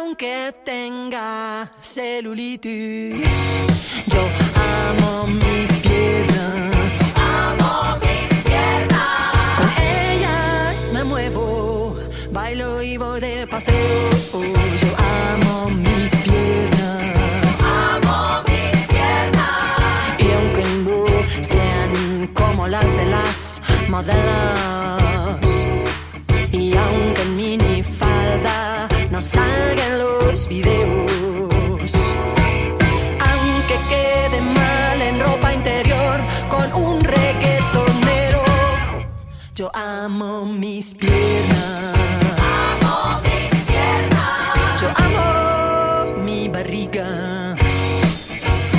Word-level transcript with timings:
aunque 0.00 0.54
tenga 0.64 1.70
celulitis. 1.80 3.28
Yo 4.06 4.22
amo 4.88 5.26
mis 5.26 5.70
piernas. 5.84 7.14
Amo 7.16 7.98
mis 8.04 8.30
piernas. 8.48 9.58
Con 9.58 9.70
ellas 9.82 10.92
me 10.92 11.04
muevo, 11.04 11.96
bailo 12.32 12.82
y 12.82 12.96
voy 12.96 13.20
de 13.20 13.46
paseo. 13.46 14.10
Yo 14.82 14.90
amo 15.32 15.70
mis 15.70 16.10
piernas. 16.26 17.58
Amo 17.84 18.42
mis 18.48 18.76
piernas. 18.92 20.18
Y 20.18 20.32
aunque 20.32 20.64
no 20.86 21.04
sean 21.42 22.26
como 22.34 22.68
las 22.68 22.90
de 22.96 23.06
las 23.06 23.60
modelos. 23.88 24.99
Mis 40.80 40.94
piernas. 40.94 41.94
Amo 42.72 43.20
mis 43.24 43.54
piernas. 43.68 44.80
Yo 44.80 44.88
amo 45.04 46.16
mi 46.24 46.48
barriga. 46.48 47.06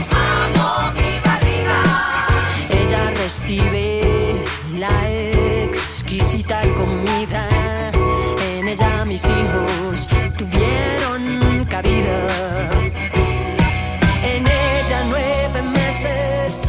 Amo 0.09 0.91
mi 0.97 1.11
barriga. 1.27 1.77
Ella 2.79 3.11
recibe 3.21 4.01
la 4.79 4.95
exquisita 5.67 6.61
comida. 6.79 7.43
En 8.49 8.67
ella 8.67 9.05
mis 9.05 9.23
hijos 9.23 10.07
tuvieron 10.39 11.65
cabida. 11.69 12.17
En 14.23 14.43
ella 14.47 14.99
nueve 15.07 15.61
meses 15.77 16.65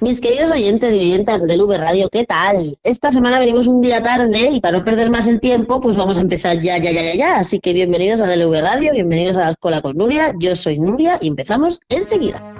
Mis 0.00 0.20
queridos 0.20 0.52
oyentes 0.52 0.94
y 0.94 1.12
oyentas 1.12 1.42
del 1.42 1.60
V 1.60 1.76
Radio, 1.76 2.08
¿qué 2.08 2.24
tal? 2.24 2.78
Esta 2.84 3.10
semana 3.10 3.40
venimos 3.40 3.66
un 3.66 3.80
día 3.80 4.00
tarde 4.00 4.48
y 4.52 4.60
para 4.60 4.78
no 4.78 4.84
perder 4.84 5.10
más 5.10 5.26
el 5.26 5.40
tiempo, 5.40 5.80
pues 5.80 5.96
vamos 5.96 6.18
a 6.18 6.20
empezar 6.20 6.60
ya, 6.60 6.78
ya, 6.78 6.92
ya, 6.92 7.02
ya, 7.02 7.14
ya. 7.16 7.38
Así 7.38 7.58
que 7.58 7.72
bienvenidos 7.72 8.20
a 8.20 8.28
DLV 8.28 8.60
Radio, 8.60 8.92
bienvenidos 8.92 9.36
a 9.38 9.42
la 9.42 9.48
Escuela 9.48 9.82
con 9.82 9.96
Nuria. 9.96 10.32
Yo 10.38 10.54
soy 10.54 10.78
Nuria 10.78 11.18
y 11.20 11.26
empezamos 11.26 11.80
enseguida. 11.88 12.57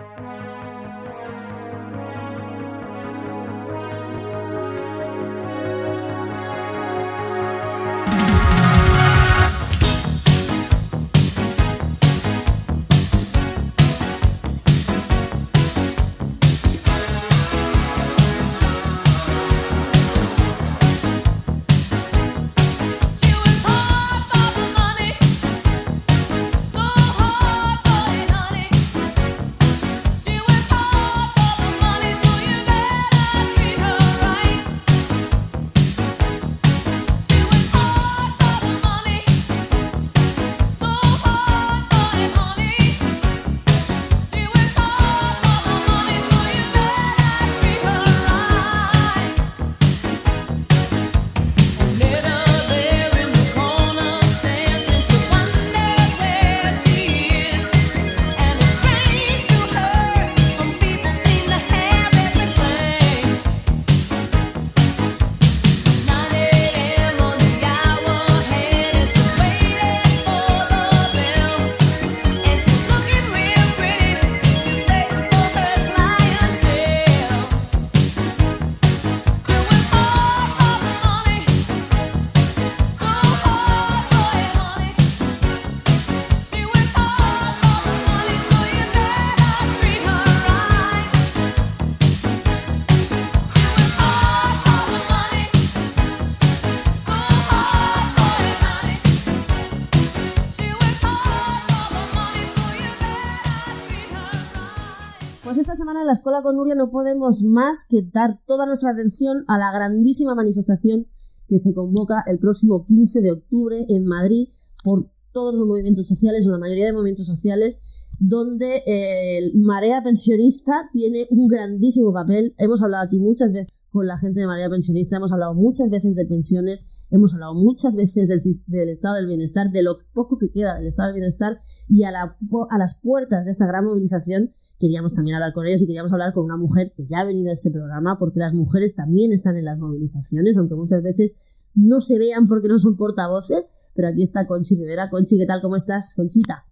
La 106.09 106.15
Escuela 106.15 106.41
con 106.43 106.57
Nuria 106.57 106.75
no 106.75 106.91
podemos 106.91 107.43
más 107.43 107.85
que 107.87 108.03
dar 108.03 108.41
toda 108.47 108.65
nuestra 108.65 108.93
atención 108.93 109.45
a 109.47 109.59
la 109.59 109.71
grandísima 109.71 110.35
manifestación 110.35 111.07
que 111.47 111.59
se 111.59 111.75
convoca 111.75 112.25
el 112.27 112.39
próximo 112.39 112.87
15 112.87 113.21
de 113.21 113.33
octubre 113.33 113.85
en 113.91 114.07
Madrid 114.07 114.49
por 114.83 115.11
todos 115.33 115.55
los 115.55 115.67
movimientos 115.67 116.07
sociales 116.07 116.47
o 116.47 116.51
la 116.51 116.59
mayoría 116.59 116.87
de 116.87 116.95
movimientos 116.95 117.27
sociales 117.27 118.17
donde 118.19 118.83
eh, 118.87 119.39
el 119.39 119.55
Marea 119.57 120.03
Pensionista 120.03 120.89
tiene 120.95 121.27
un 121.31 121.47
grandísimo 121.47 122.13
papel. 122.13 122.55
Hemos 122.57 122.81
hablado 122.83 123.05
aquí 123.05 123.21
muchas 123.21 123.53
veces 123.53 123.78
con 123.91 124.07
la 124.07 124.19
gente 124.19 124.41
de 124.41 124.47
Marea 124.47 124.69
Pensionista, 124.69 125.17
hemos 125.17 125.33
hablado 125.33 125.55
muchas 125.55 125.91
veces 125.91 126.15
de 126.15 126.27
pensiones, 126.27 127.07
hemos 127.11 127.33
hablado 127.35 127.55
muchas 127.55 127.97
veces 127.97 128.29
del 128.67 128.89
estado 128.89 129.17
del 129.17 129.27
bienestar, 129.27 129.71
de 129.71 129.83
lo 129.83 129.99
poco 130.13 130.39
que 130.39 130.51
queda 130.51 130.77
del 130.77 130.87
estado 130.87 131.09
del 131.09 131.15
bienestar 131.15 131.59
y 131.89 132.05
a, 132.05 132.11
la, 132.11 132.37
a 132.71 132.79
las 132.79 133.01
puertas 133.01 133.47
de 133.47 133.51
esta 133.51 133.67
gran 133.67 133.85
movilización 133.85 134.53
queríamos 134.79 135.13
también 135.13 135.37
hablar 135.37 135.53
con 135.53 135.67
ellos 135.67 135.83
y 135.83 135.87
queríamos 135.87 136.13
hablar 136.13 136.33
con 136.33 136.45
una 136.45 136.57
mujer 136.57 136.93
que 136.97 137.07
ya 137.07 137.21
ha 137.21 137.25
venido 137.25 137.51
a 137.51 137.53
este 137.53 137.71
programa 137.71 138.17
porque 138.19 138.39
las 138.39 138.55
mujeres 138.55 138.95
también 138.95 139.33
están 139.33 139.57
en 139.57 139.65
las 139.65 139.79
movilizaciones, 139.79 140.57
aunque 140.57 140.75
muchas 140.75 141.03
veces 141.03 141.65
no 141.75 142.01
se 142.01 142.19
vean 142.19 142.47
porque 142.47 142.69
no 142.69 142.79
son 142.79 142.97
portavoces, 142.97 143.67
pero 143.95 144.09
aquí 144.09 144.23
está 144.23 144.47
Conchi 144.47 144.77
Rivera. 144.77 145.11
Conchi, 145.11 145.39
¿qué 145.39 145.47
tal? 145.47 145.61
¿Cómo 145.61 145.77
estás? 145.77 146.15
Conchita. 146.15 146.65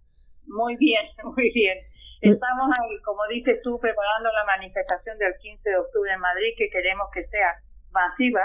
Muy 0.47 0.75
bien, 0.77 1.01
muy 1.35 1.51
bien. 1.53 1.75
Estamos 2.21 2.67
ahí, 2.79 3.01
como 3.03 3.21
dices 3.27 3.61
tú, 3.63 3.77
preparando 3.81 4.29
la 4.33 4.43
manifestación 4.45 5.17
del 5.17 5.33
15 5.39 5.69
de 5.69 5.77
octubre 5.77 6.11
en 6.13 6.19
Madrid, 6.19 6.53
que 6.57 6.69
queremos 6.69 7.07
que 7.13 7.23
sea 7.23 7.53
masiva, 7.91 8.41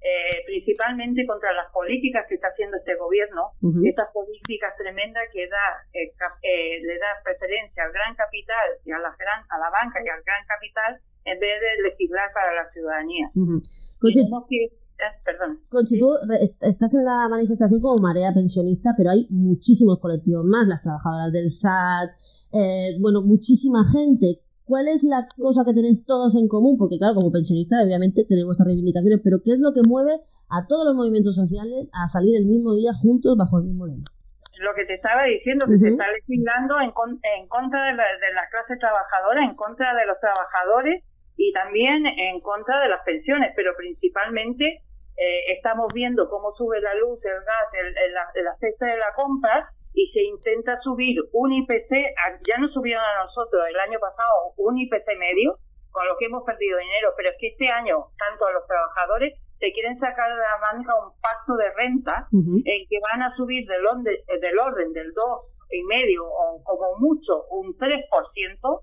eh, 0.00 0.40
principalmente 0.46 1.26
contra 1.26 1.52
las 1.52 1.70
políticas 1.72 2.24
que 2.26 2.36
está 2.36 2.48
haciendo 2.48 2.78
este 2.78 2.96
gobierno, 2.96 3.52
Ujú. 3.60 3.84
estas 3.84 4.08
políticas 4.12 4.72
tremendas 4.76 5.28
que 5.32 5.46
da 5.46 5.84
eh, 5.92 6.08
eh, 6.42 6.80
le 6.80 6.96
da 6.98 7.20
preferencia 7.22 7.84
al 7.84 7.92
gran 7.92 8.14
capital 8.16 8.68
y 8.84 8.92
a 8.92 8.98
la 8.98 9.14
gran 9.18 9.40
a 9.50 9.58
la 9.58 9.68
banca 9.68 10.00
y 10.02 10.08
al 10.08 10.22
gran 10.24 10.40
capital 10.48 11.00
en 11.24 11.38
vez 11.38 11.60
de 11.60 11.82
legislar 11.82 12.30
para 12.32 12.54
la 12.54 12.70
ciudadanía. 12.72 13.28
Tenemos 14.00 14.46
que- 14.48 14.72
perdón. 15.24 15.60
Conchi, 15.68 15.98
tú 15.98 16.08
est- 16.40 16.62
estás 16.62 16.94
en 16.94 17.04
la 17.04 17.28
manifestación 17.28 17.80
como 17.80 18.02
marea 18.02 18.32
pensionista, 18.32 18.94
pero 18.96 19.10
hay 19.10 19.26
muchísimos 19.30 19.98
colectivos 19.98 20.44
más, 20.44 20.66
las 20.68 20.82
trabajadoras 20.82 21.32
del 21.32 21.48
SAT, 21.50 22.10
eh, 22.52 22.96
bueno, 23.00 23.22
muchísima 23.22 23.84
gente. 23.84 24.40
¿Cuál 24.64 24.86
es 24.86 25.02
la 25.02 25.26
cosa 25.36 25.64
que 25.64 25.72
tenéis 25.74 26.04
todos 26.06 26.36
en 26.36 26.46
común? 26.46 26.76
Porque 26.78 26.96
claro, 26.98 27.14
como 27.16 27.32
pensionistas 27.32 27.82
obviamente 27.84 28.24
tenéis 28.24 28.46
vuestras 28.46 28.66
reivindicaciones, 28.68 29.18
pero 29.24 29.38
¿qué 29.44 29.50
es 29.52 29.58
lo 29.58 29.72
que 29.72 29.82
mueve 29.82 30.12
a 30.48 30.66
todos 30.68 30.86
los 30.86 30.94
movimientos 30.94 31.34
sociales 31.34 31.90
a 31.92 32.08
salir 32.08 32.36
el 32.36 32.46
mismo 32.46 32.74
día 32.76 32.92
juntos 32.94 33.36
bajo 33.36 33.58
el 33.58 33.64
mismo 33.64 33.86
lema? 33.86 34.04
lo 34.60 34.74
que 34.76 34.84
te 34.84 34.92
estaba 34.92 35.24
diciendo, 35.24 35.64
que 35.66 35.78
se 35.78 35.88
está 35.88 36.04
legislando 36.12 36.78
en, 36.84 36.92
con- 36.92 37.16
en 37.24 37.48
contra 37.48 37.80
de 37.88 37.96
la, 37.96 38.04
de 38.04 38.30
la 38.36 38.44
clase 38.52 38.76
trabajadora, 38.76 39.40
en 39.42 39.56
contra 39.56 39.94
de 39.96 40.04
los 40.04 40.20
trabajadores 40.20 41.00
y 41.40 41.50
también 41.56 42.04
en 42.04 42.42
contra 42.44 42.76
de 42.84 42.90
las 42.92 43.00
pensiones, 43.08 43.56
pero 43.56 43.72
principalmente 43.74 44.84
eh, 45.20 45.52
estamos 45.52 45.92
viendo 45.92 46.28
cómo 46.30 46.52
sube 46.56 46.80
la 46.80 46.94
luz, 46.94 47.20
el 47.24 47.36
gas, 47.44 47.68
el, 47.76 47.86
el- 47.92 48.14
la, 48.14 48.24
la 48.42 48.54
cesta 48.56 48.86
de 48.86 48.96
la 48.98 49.12
compra 49.14 49.68
y 49.92 50.08
se 50.14 50.22
intenta 50.22 50.80
subir 50.80 51.20
un 51.32 51.52
IPC, 51.52 51.92
a- 52.16 52.38
ya 52.48 52.56
nos 52.58 52.72
subieron 52.72 53.04
a 53.04 53.24
nosotros 53.24 53.60
el 53.68 53.78
año 53.78 53.98
pasado 54.00 54.54
un 54.56 54.78
IPC 54.78 55.04
medio, 55.18 55.58
con 55.90 56.06
lo 56.06 56.16
que 56.16 56.26
hemos 56.26 56.44
perdido 56.44 56.78
dinero, 56.78 57.10
pero 57.16 57.28
es 57.30 57.36
que 57.38 57.48
este 57.48 57.68
año, 57.68 58.06
tanto 58.16 58.46
a 58.46 58.52
los 58.52 58.64
trabajadores, 58.66 59.34
se 59.58 59.72
quieren 59.72 59.98
sacar 59.98 60.30
de 60.30 60.40
la 60.40 60.56
manga 60.62 60.94
un 61.04 61.12
pacto 61.20 61.52
de 61.56 61.68
renta 61.76 62.26
en 62.64 62.86
que 62.88 62.98
van 63.12 63.20
a 63.22 63.34
subir 63.36 63.66
del, 63.68 63.84
onde- 63.84 64.22
del 64.40 64.56
orden 64.58 64.92
del 64.94 65.12
2 65.12 65.24
y 65.72 65.82
medio 65.84 66.24
o 66.24 66.62
como 66.64 66.96
mucho 66.98 67.44
un 67.50 67.76
3%, 67.76 68.80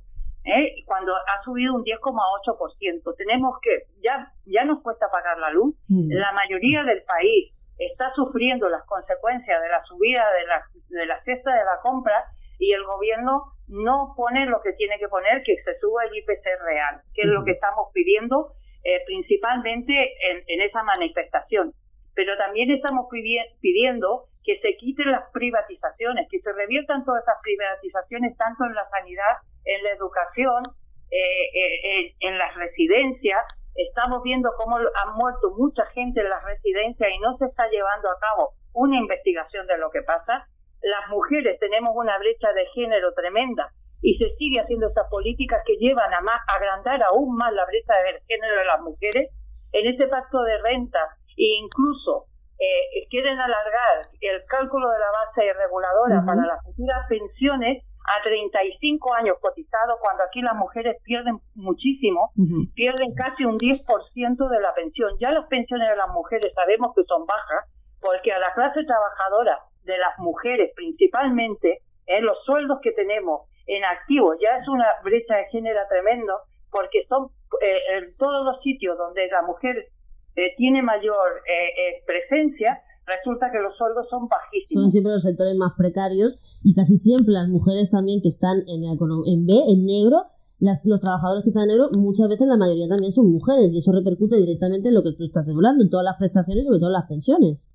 ¿eh? 0.48 0.84
cuando 0.86 1.14
ha 1.16 1.44
subido 1.44 1.76
un 1.76 1.84
10,8%. 1.84 3.16
Tenemos 3.18 3.58
que, 3.62 3.84
ya, 4.02 4.32
ya 4.46 4.66
nos 4.66 4.82
cuesta 4.82 5.08
pagar 5.12 5.38
la 5.40 5.52
luz, 5.52 5.76
Mm. 5.90 6.10
la 6.12 6.32
mayoría 6.34 6.84
del 6.84 7.04
país 7.04 7.54
está 7.78 8.12
sufriendo 8.16 8.68
las 8.70 8.84
consecuencias 8.86 9.62
de 9.62 9.70
la 9.70 9.84
subida 9.84 10.24
de 10.34 10.46
la, 10.48 10.64
de 10.90 11.06
la 11.06 11.22
cesta 11.24 11.52
de 11.54 11.64
la 11.64 11.78
compra 11.84 12.26
y 12.60 12.72
el 12.74 12.84
gobierno 12.86 13.44
no 13.68 14.14
pone 14.18 14.46
lo 14.48 14.62
que 14.64 14.74
tiene 14.74 14.98
que 14.98 15.08
poner, 15.08 15.44
que 15.44 15.56
se 15.64 15.78
suba 15.80 16.04
el 16.06 16.16
IPC 16.18 16.44
real, 16.66 17.02
que 17.14 17.22
es 17.22 17.28
lo 17.28 17.44
que 17.44 17.52
estamos 17.52 17.90
pidiendo 17.94 18.54
eh, 18.84 19.02
principalmente 19.06 19.94
en, 19.94 20.44
en 20.48 20.62
esa 20.62 20.82
manifestación. 20.84 21.74
Pero 22.16 22.36
también 22.38 22.72
estamos 22.72 23.06
pidi- 23.12 23.46
pidiendo 23.62 24.26
que 24.48 24.58
se 24.64 24.78
quiten 24.78 25.12
las 25.12 25.30
privatizaciones, 25.34 26.26
que 26.32 26.40
se 26.40 26.54
reviertan 26.54 27.04
todas 27.04 27.22
esas 27.22 27.36
privatizaciones 27.44 28.32
tanto 28.38 28.64
en 28.64 28.76
la 28.76 28.88
sanidad, 28.88 29.44
en 29.66 29.84
la 29.84 29.92
educación, 29.92 30.64
eh, 31.12 31.44
eh, 31.52 32.16
en, 32.22 32.38
las 32.38 32.56
residencias. 32.56 33.44
Estamos 33.76 34.24
viendo 34.24 34.50
cómo 34.56 34.78
han 34.78 35.14
muerto 35.16 35.52
mucha 35.58 35.86
gente 35.88 36.22
en 36.22 36.30
las 36.30 36.42
residencias 36.46 37.12
y 37.12 37.20
no 37.20 37.36
se 37.36 37.44
está 37.44 37.68
llevando 37.68 38.08
a 38.10 38.18
cabo 38.20 38.56
una 38.72 38.96
investigación 38.96 39.68
de 39.68 39.78
lo 39.78 39.92
que 39.92 40.02
pasa. 40.04 40.48
Las 40.80 41.10
mujeres 41.10 41.60
tenemos 41.60 41.92
una 41.94 42.18
brecha 42.18 42.54
de 42.54 42.68
género 42.68 43.12
tremenda 43.14 43.68
y 44.02 44.16
se 44.16 44.30
sigue 44.40 44.62
haciendo 44.62 44.88
esas 44.88 45.10
políticas 45.10 45.60
que 45.66 45.76
llevan 45.76 46.14
a 46.14 46.24
agrandar 46.56 47.04
aún 47.04 47.36
más 47.36 47.52
la 47.52 47.66
brecha 47.66 47.92
de 48.00 48.22
género 48.32 48.60
de 48.60 48.66
las 48.66 48.80
mujeres. 48.80 49.30
En 49.74 49.88
este 49.92 50.08
pacto 50.08 50.42
de 50.44 50.58
renta 50.60 51.00
e 51.36 51.60
incluso 51.60 52.28
eh, 52.59 53.07
quieren 53.09 53.39
alargar 53.39 54.01
el 54.19 54.44
cálculo 54.45 54.89
de 54.89 55.00
la 55.00 55.12
base 55.12 55.54
reguladora 55.54 56.24
para 56.25 56.45
las 56.45 56.63
futuras 56.63 57.06
pensiones 57.07 57.83
a 58.07 58.24
35 58.24 59.13
años 59.13 59.38
cotizados, 59.42 60.00
cuando 60.00 60.24
aquí 60.24 60.42
las 60.42 60.56
mujeres 60.56 60.95
pierden 61.04 61.39
muchísimo, 61.56 62.31
pierden 62.74 63.13
casi 63.15 63.44
un 63.44 63.57
10% 63.57 64.50
de 64.50 64.62
la 64.62 64.74
pensión. 64.74 65.12
Ya 65.19 65.31
las 65.31 65.45
pensiones 65.48 65.89
de 65.89 65.95
las 65.98 66.09
mujeres 66.09 66.51
sabemos 66.56 66.95
que 66.95 67.04
son 67.04 67.25
bajas, 67.25 67.65
porque 68.00 68.31
a 68.31 68.39
la 68.39 68.54
clase 68.54 68.86
trabajadora 68.86 69.60
de 69.83 69.98
las 69.98 70.18
mujeres 70.19 70.71
principalmente, 70.75 71.80
en 72.06 72.25
los 72.25 72.42
sueldos 72.45 72.80
que 72.81 72.94
tenemos 72.94 73.42
en 73.65 73.83
activo, 73.83 74.33
ya 74.39 74.57
es 74.57 74.68
una 74.69 74.88
brecha 75.03 75.36
de 75.36 75.50
género 75.51 75.81
tremendo, 75.89 76.39
porque 76.71 77.06
son 77.10 77.27
eh, 77.62 77.98
en 77.98 78.18
todos 78.18 78.45
los 78.45 78.62
sitios 78.62 78.98
donde 78.98 79.27
la 79.27 79.42
mujer 79.42 79.89
eh, 80.38 80.54
tiene 80.56 80.81
mayor 80.81 81.42
eh, 81.50 81.74
eh, 81.75 82.04
presencia, 82.06 82.80
resulta 83.06 83.51
que 83.51 83.60
los 83.60 83.75
sueldos 83.75 84.06
son 84.10 84.22
Son 84.22 84.30
bajísimos. 84.30 84.92
siempre 84.92 85.12
los 85.13 85.24
sectores 85.24 85.56
más 85.56 85.74
precarios 85.78 86.62
y 86.63 86.74
casi 86.74 86.95
siempre 86.98 87.34
las 87.34 87.48
mujeres 87.50 87.89
también 87.89 88.22
que 88.22 88.30
están 88.30 88.57
en, 88.68 88.86
la 88.86 88.94
econo- 88.94 89.24
en 89.25 89.45
B, 89.48 89.54
en 89.74 89.86
negro, 89.86 90.24
las- 90.60 90.80
los 90.86 91.00
trabajadores 91.00 91.44
que 91.44 91.50
están 91.50 91.63
en 91.69 91.78
negro, 91.78 91.89
muchas 91.98 92.28
veces 92.30 92.48
la 92.48 92.57
mayoría 92.57 92.88
también 92.88 93.12
son 93.12 93.31
mujeres 93.31 93.74
y 93.74 93.80
eso 93.80 93.92
repercute 93.92 94.38
directamente 94.38 94.89
en 94.89 94.95
lo 94.95 95.04
que 95.04 95.13
tú 95.18 95.24
estás 95.25 95.48
hablando, 95.50 95.84
en 95.84 95.89
todas 95.89 96.04
las 96.06 96.18
prestaciones, 96.19 96.66
sobre 96.66 96.80
todo 96.80 96.89
en 96.89 97.00
las 97.00 97.07
pensiones. 97.07 97.69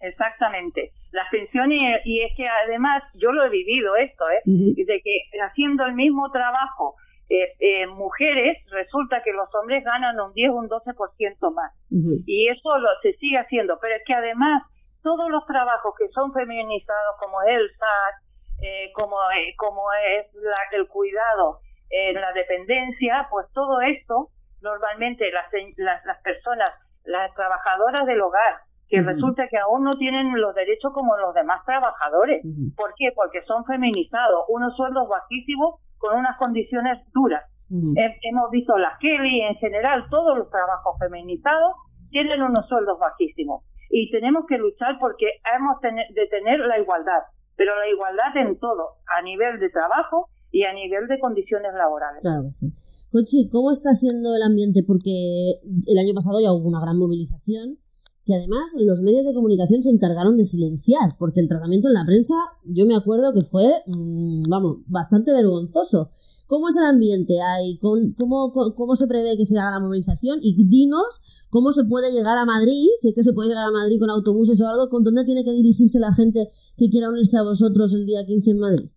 Exactamente. 0.00 0.92
Las 1.12 1.28
pensiones, 1.30 1.80
y 2.04 2.20
es 2.20 2.32
que 2.36 2.44
además 2.66 3.02
yo 3.20 3.32
lo 3.32 3.44
he 3.44 3.50
vivido 3.50 3.94
esto, 3.96 4.24
¿eh? 4.28 4.42
Ujú. 4.50 4.74
de 4.76 5.00
que 5.02 5.14
haciendo 5.46 5.86
el 5.86 5.94
mismo 5.94 6.30
trabajo, 6.32 6.94
eh, 7.28 7.52
eh, 7.58 7.86
mujeres, 7.86 8.58
resulta 8.70 9.22
que 9.22 9.32
los 9.32 9.48
hombres 9.54 9.82
ganan 9.84 10.18
un 10.20 10.32
10 10.34 10.50
o 10.50 10.54
un 10.56 10.68
12% 10.68 11.50
más. 11.52 11.72
Y 12.26 12.48
eso 12.48 12.76
lo, 12.78 12.88
se 13.02 13.12
sigue 13.14 13.38
haciendo. 13.38 13.78
Pero 13.80 13.94
es 13.96 14.02
que 14.06 14.14
además, 14.14 14.62
todos 15.02 15.30
los 15.30 15.44
trabajos 15.46 15.94
que 15.98 16.08
son 16.08 16.32
feminizados, 16.32 17.16
como 17.18 17.40
el 17.42 17.68
SAT, 17.78 18.14
eh, 18.62 18.92
como, 18.94 19.16
eh, 19.32 19.54
como 19.56 19.82
es 19.92 20.26
la- 20.34 20.78
el 20.78 20.86
cuidado 20.88 21.58
en 21.90 22.14
la 22.20 22.32
dependencia, 22.32 23.26
pues 23.30 23.46
todo 23.52 23.80
esto, 23.82 24.28
normalmente 24.62 25.30
las, 25.32 25.46
las, 25.76 26.04
las 26.04 26.20
personas, 26.22 26.70
las 27.04 27.32
trabajadoras 27.34 28.06
del 28.06 28.20
hogar, 28.20 28.56
que 28.88 29.00
resulta 29.02 29.48
que 29.48 29.58
aún 29.58 29.82
no 29.84 29.90
tienen 29.98 30.38
los 30.40 30.54
derechos 30.54 30.92
como 30.92 31.16
los 31.16 31.34
demás 31.34 31.64
trabajadores. 31.64 32.44
Ujú. 32.44 32.74
¿Por 32.76 32.94
qué? 32.96 33.10
Porque 33.14 33.42
son 33.42 33.64
feminizados, 33.64 34.44
unos 34.48 34.76
sueldos 34.76 35.08
bajísimos 35.08 35.80
con 36.04 36.18
unas 36.18 36.36
condiciones 36.36 36.98
duras. 37.14 37.42
He- 37.96 38.18
hemos 38.28 38.50
visto 38.52 38.76
las 38.76 38.98
Kelly, 39.00 39.40
en 39.40 39.56
general, 39.56 40.04
todos 40.10 40.36
los 40.36 40.50
trabajos 40.50 40.96
feminizados 41.00 41.72
tienen 42.10 42.42
unos 42.42 42.68
sueldos 42.68 42.98
bajísimos. 43.00 43.64
Y 43.90 44.10
tenemos 44.10 44.44
que 44.48 44.58
luchar 44.58 44.98
porque 45.00 45.26
hemos 45.56 45.80
de 45.80 46.26
tener 46.28 46.60
la 46.60 46.78
igualdad, 46.78 47.22
pero 47.56 47.72
la 47.78 47.88
igualdad 47.88 48.36
en 48.36 48.58
todo, 48.58 49.00
a 49.08 49.22
nivel 49.22 49.58
de 49.60 49.70
trabajo 49.70 50.28
y 50.50 50.64
a 50.64 50.72
nivel 50.72 51.08
de 51.08 51.18
condiciones 51.18 51.72
laborales. 51.74 52.20
Claro 52.22 52.42
que 52.44 52.50
sí. 52.50 52.68
Conchi, 53.10 53.48
¿cómo 53.50 53.72
está 53.72 53.90
siendo 53.94 54.36
el 54.36 54.42
ambiente? 54.42 54.82
Porque 54.86 55.10
el 55.88 55.98
año 55.98 56.14
pasado 56.14 56.38
ya 56.40 56.52
hubo 56.52 56.68
una 56.68 56.80
gran 56.80 56.96
movilización 56.98 57.78
que 58.24 58.34
además 58.34 58.72
los 58.80 59.00
medios 59.02 59.26
de 59.26 59.34
comunicación 59.34 59.82
se 59.82 59.90
encargaron 59.90 60.36
de 60.38 60.44
silenciar, 60.46 61.10
porque 61.18 61.40
el 61.40 61.48
tratamiento 61.48 61.88
en 61.88 61.94
la 61.94 62.06
prensa, 62.06 62.34
yo 62.64 62.86
me 62.86 62.94
acuerdo 62.96 63.34
que 63.34 63.42
fue, 63.42 63.66
mm, 63.86 64.44
vamos, 64.48 64.78
bastante 64.86 65.32
vergonzoso. 65.32 66.08
¿Cómo 66.46 66.68
es 66.68 66.76
el 66.76 66.84
ambiente 66.84 67.34
ahí? 67.42 67.78
¿Cómo, 67.78 68.00
cómo, 68.18 68.74
cómo 68.74 68.96
se 68.96 69.06
prevé 69.06 69.36
que 69.36 69.44
se 69.46 69.58
haga 69.58 69.72
la 69.72 69.80
movilización? 69.80 70.38
Y 70.42 70.56
dinos 70.68 71.46
cómo 71.50 71.72
se 71.72 71.84
puede 71.84 72.12
llegar 72.12 72.36
a 72.38 72.44
Madrid, 72.46 72.86
si 73.00 73.08
es 73.08 73.14
que 73.14 73.22
se 73.22 73.32
puede 73.32 73.48
llegar 73.50 73.68
a 73.68 73.70
Madrid 73.70 73.98
con 74.00 74.10
autobuses 74.10 74.60
o 74.60 74.68
algo, 74.68 74.88
¿con 74.88 75.04
dónde 75.04 75.24
tiene 75.24 75.44
que 75.44 75.52
dirigirse 75.52 75.98
la 76.00 76.12
gente 76.14 76.48
que 76.78 76.88
quiera 76.90 77.08
unirse 77.10 77.36
a 77.38 77.42
vosotros 77.42 77.92
el 77.94 78.06
día 78.06 78.24
15 78.26 78.50
en 78.52 78.58
Madrid? 78.58 78.90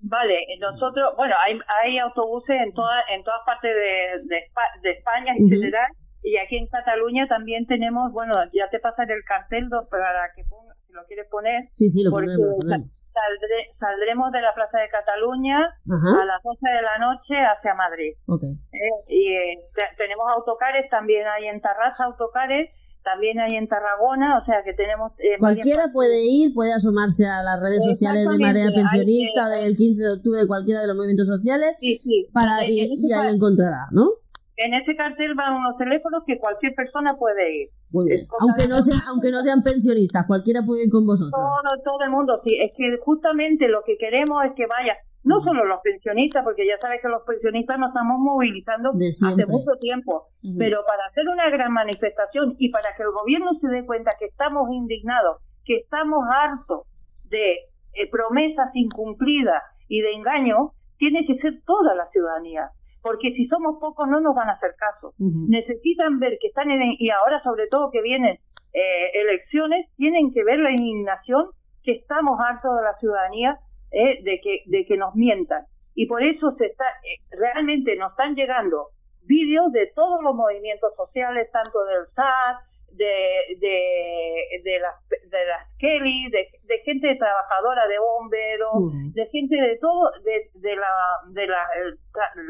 Vale, 0.00 0.34
nosotros, 0.60 1.10
bueno, 1.16 1.34
hay, 1.44 1.54
hay 1.82 1.98
autobuses 1.98 2.54
en, 2.66 2.72
toda, 2.72 2.94
en 3.14 3.22
todas 3.24 3.40
partes 3.44 3.70
de, 3.74 4.28
de, 4.30 4.36
Espa- 4.46 4.80
de 4.82 4.90
España 4.92 5.32
en 5.36 5.48
general 5.48 5.90
y 6.32 6.36
aquí 6.38 6.56
en 6.56 6.66
Cataluña 6.68 7.26
también 7.28 7.66
tenemos, 7.66 8.12
bueno, 8.12 8.32
ya 8.52 8.68
te 8.70 8.78
pasaré 8.80 9.14
el 9.14 9.24
cartel 9.24 9.68
para 9.90 10.30
que 10.34 10.44
ponga, 10.44 10.74
si 10.86 10.92
lo 10.92 11.04
quieres 11.06 11.26
poner, 11.30 11.64
Sí, 11.72 11.88
sí, 11.88 12.02
lo 12.04 12.10
Porque 12.10 12.28
lo 12.28 12.56
saldré- 12.58 13.74
saldremos 13.80 14.30
de 14.32 14.40
la 14.42 14.54
Plaza 14.54 14.78
de 14.78 14.88
Cataluña 14.90 15.58
Ajá, 15.90 16.22
a 16.22 16.24
las 16.24 16.42
12 16.42 16.60
de 16.70 16.82
la 16.82 16.98
noche 16.98 17.34
hacia 17.34 17.74
Madrid. 17.74 18.12
ok. 18.26 18.42
¿eh? 18.44 18.94
Y 19.08 19.32
eh, 19.34 19.58
te- 19.74 19.96
tenemos 19.96 20.26
autocares, 20.36 20.88
también 20.90 21.26
hay 21.26 21.46
en 21.48 21.60
Tarrasa 21.60 22.04
autocares, 22.04 22.70
también 23.02 23.40
hay 23.40 23.56
en 23.56 23.66
Tarragona, 23.68 24.38
o 24.38 24.44
sea 24.44 24.62
que 24.64 24.74
tenemos... 24.74 25.12
eh, 25.18 25.38
Cualquiera 25.38 25.84
puede 25.92 26.20
ir, 26.28 26.52
puede 26.52 26.72
asomarse 26.74 27.24
a 27.26 27.42
las 27.42 27.58
redes 27.60 27.82
sociales 27.84 28.28
de 28.30 28.38
Marea 28.38 28.70
Pensionista 28.74 29.48
que- 29.54 29.64
del 29.64 29.76
15 29.76 30.02
de 30.02 30.12
octubre, 30.12 30.46
cualquiera 30.46 30.80
de 30.82 30.86
los 30.88 30.96
movimientos 30.96 31.26
sociales, 31.26 31.74
Sí, 31.80 31.96
sí. 31.98 32.28
para 32.34 32.64
y, 32.66 32.80
ese 32.80 32.92
y 32.96 33.12
ahí 33.12 33.28
lo 33.30 33.34
encontrará, 33.34 33.86
¿no? 33.92 34.10
En 34.58 34.74
ese 34.74 34.96
cartel 34.96 35.34
van 35.34 35.54
unos 35.54 35.78
teléfonos 35.78 36.24
que 36.26 36.36
cualquier 36.38 36.74
persona 36.74 37.14
puede 37.16 37.62
ir. 37.62 37.68
Muy 37.90 38.10
bien. 38.10 38.26
Aunque 38.40 38.66
no, 38.66 38.82
sea, 38.82 38.98
aunque 39.08 39.30
no 39.30 39.40
sean 39.40 39.62
pensionistas, 39.62 40.26
cualquiera 40.26 40.66
puede 40.66 40.84
ir 40.84 40.90
con 40.90 41.06
vosotros. 41.06 41.30
Todo, 41.30 41.70
todo 41.84 42.02
el 42.02 42.10
mundo, 42.10 42.42
sí. 42.42 42.58
Es 42.58 42.74
que 42.74 42.98
justamente 42.98 43.68
lo 43.68 43.86
que 43.86 43.96
queremos 43.96 44.44
es 44.44 44.52
que 44.58 44.66
vaya, 44.66 44.98
no 45.22 45.38
solo 45.46 45.64
los 45.64 45.78
pensionistas, 45.80 46.42
porque 46.42 46.66
ya 46.66 46.74
sabes 46.82 46.98
que 47.00 47.06
los 47.06 47.22
pensionistas 47.22 47.78
nos 47.78 47.94
estamos 47.94 48.18
movilizando 48.18 48.90
hace 48.90 49.46
mucho 49.46 49.78
tiempo, 49.78 50.26
pero 50.58 50.82
para 50.82 51.06
hacer 51.06 51.22
una 51.30 51.48
gran 51.50 51.72
manifestación 51.72 52.56
y 52.58 52.70
para 52.70 52.90
que 52.96 53.04
el 53.04 53.14
gobierno 53.14 53.54
se 53.60 53.68
dé 53.68 53.86
cuenta 53.86 54.10
que 54.18 54.26
estamos 54.26 54.66
indignados, 54.74 55.38
que 55.64 55.76
estamos 55.86 56.18
hartos 56.34 56.82
de 57.30 57.62
eh, 57.94 58.10
promesas 58.10 58.74
incumplidas 58.74 59.62
y 59.86 60.00
de 60.02 60.14
engaño, 60.14 60.72
tiene 60.98 61.24
que 61.26 61.38
ser 61.38 61.62
toda 61.64 61.94
la 61.94 62.10
ciudadanía. 62.10 62.70
Porque 63.08 63.30
si 63.30 63.46
somos 63.46 63.78
pocos 63.80 64.06
no 64.06 64.20
nos 64.20 64.34
van 64.34 64.50
a 64.50 64.52
hacer 64.52 64.74
caso. 64.76 65.14
Necesitan 65.18 66.18
ver 66.18 66.36
que 66.38 66.48
están 66.48 66.70
en, 66.70 66.94
y 66.98 67.08
ahora 67.08 67.42
sobre 67.42 67.66
todo 67.68 67.90
que 67.90 68.02
vienen 68.02 68.36
eh, 68.74 69.10
elecciones, 69.14 69.86
tienen 69.96 70.30
que 70.30 70.44
ver 70.44 70.58
la 70.58 70.70
indignación 70.70 71.46
que 71.82 71.92
estamos 71.92 72.38
hartos 72.38 72.76
de 72.76 72.82
la 72.82 72.94
ciudadanía 72.98 73.58
eh, 73.92 74.22
de 74.22 74.40
que 74.42 74.62
de 74.66 74.84
que 74.84 74.98
nos 74.98 75.14
mientan. 75.14 75.64
Y 75.94 76.04
por 76.06 76.22
eso 76.22 76.52
se 76.58 76.66
está 76.66 76.84
eh, 76.84 77.24
realmente 77.30 77.96
nos 77.96 78.10
están 78.10 78.34
llegando 78.34 78.88
vídeos 79.22 79.72
de 79.72 79.90
todos 79.94 80.22
los 80.22 80.34
movimientos 80.34 80.94
sociales 80.94 81.48
tanto 81.50 81.84
del 81.86 82.06
SAT 82.14 82.67
de 82.98 83.56
de, 83.58 84.60
de 84.64 84.78
las 84.80 84.96
de 85.08 85.46
las 85.46 85.62
Kelly 85.78 86.28
de, 86.30 86.46
de 86.68 86.78
gente 86.84 87.14
trabajadora 87.16 87.86
de 87.86 87.98
bomberos 87.98 88.74
Ujú. 88.74 89.12
de 89.14 89.26
gente 89.26 89.56
de 89.56 89.76
todo 89.78 90.10
de, 90.24 90.50
de 90.54 90.76
la 90.76 90.92
de 91.28 91.46
la 91.46 91.62
el- 91.76 91.98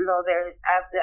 lo 0.05 0.23
de 0.23 0.33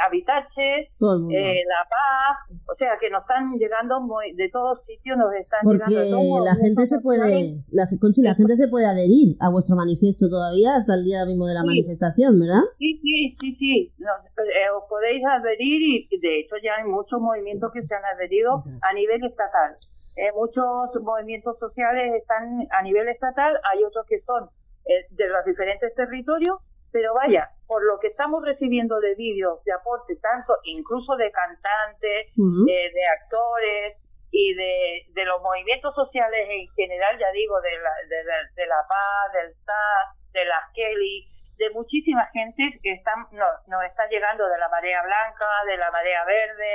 habitache 0.05 0.89
Todo 0.99 1.15
el 1.15 1.21
mundo. 1.21 1.37
eh, 1.37 1.61
La 1.67 1.87
Paz, 1.87 2.54
o 2.75 2.77
sea 2.77 2.99
que 2.99 3.09
nos 3.09 3.21
están 3.23 3.47
llegando 3.57 4.01
muy, 4.01 4.35
de 4.35 4.49
todos 4.51 4.83
sitios, 4.85 5.15
nos 5.17 5.31
están 5.33 5.61
Porque 5.63 5.87
llegando 5.87 6.17
todos 6.19 6.43
la 6.43 6.55
gente 6.59 6.85
se 6.85 6.99
puede, 6.99 7.63
la, 7.71 7.87
Conchi, 8.01 8.21
la 8.21 8.35
gente 8.35 8.55
se 8.59 8.67
puede 8.67 8.85
adherir 8.85 9.37
a 9.39 9.47
vuestro 9.49 9.77
manifiesto 9.79 10.27
todavía 10.27 10.75
hasta 10.75 10.93
el 10.95 11.05
día 11.07 11.23
mismo 11.25 11.47
de 11.47 11.53
la 11.55 11.61
Sí. 11.63 11.67
manifestación, 11.71 12.35
¿verdad? 12.39 12.59
Sí, 12.77 12.99
sí, 13.01 13.31
sí, 13.39 13.55
sí, 13.55 13.93
Nos- 13.97 14.27
eh, 14.43 14.67
os 14.75 14.83
podéis 14.91 15.23
adherir 15.23 16.03
y 16.11 16.19
de 16.19 16.39
hecho 16.43 16.55
ya 16.61 16.75
hay 16.77 16.83
muchos 16.91 17.21
movimientos 17.21 17.71
que 17.71 17.81
se 17.81 17.95
han 17.95 18.03
adherido 18.13 18.63
a 18.81 18.93
nivel 18.93 19.23
estatal. 19.23 19.71
Eh, 20.17 20.31
muchos 20.35 20.91
movimientos 21.01 21.57
sociales 21.59 22.11
están 22.19 22.67
a 22.71 22.81
nivel 22.83 23.07
estatal, 23.07 23.55
hay 23.71 23.83
otros 23.83 24.05
que 24.07 24.19
son 24.27 24.49
eh, 24.85 25.07
de 25.11 25.27
los 25.29 25.43
diferentes 25.45 25.93
territorios, 25.95 26.59
pero 26.91 27.09
vaya, 27.15 27.43
por 27.67 27.83
lo 27.83 27.99
que 27.99 28.07
estamos 28.07 28.43
recibiendo 28.43 28.99
de 28.99 29.15
vídeos, 29.15 29.63
de 29.63 29.73
aporte, 29.73 30.15
tanto 30.17 30.53
incluso 30.63 31.15
de 31.15 31.31
cantantes, 31.31 32.27
eh, 32.37 32.91
de 32.93 33.05
actores 33.21 33.97
y 34.31 34.53
de, 34.53 35.05
de 35.13 35.25
los 35.25 35.41
movimientos 35.41 35.93
sociales 35.95 36.47
en 36.49 36.67
general, 36.75 37.17
ya 37.19 37.31
digo, 37.31 37.59
de 37.61 37.77
la, 37.79 37.91
de 38.09 38.23
la, 38.23 38.35
de 38.55 38.65
la 38.67 38.81
Paz, 38.87 39.33
del 39.33 39.53
SAS, 39.65 40.31
de 40.33 40.45
las 40.45 40.63
Kelly, 40.73 41.27
de 41.57 41.71
muchísima 41.71 42.27
gente 42.35 42.63
que 42.83 42.91
están, 42.93 43.27
no, 43.31 43.47
nos 43.71 43.81
está 43.87 44.03
llegando 44.11 44.43
de 44.43 44.59
la 44.59 44.67
marea 44.67 44.99
blanca, 45.03 45.47
de 45.63 45.77
la 45.79 45.89
marea 45.91 46.21
verde, 46.27 46.71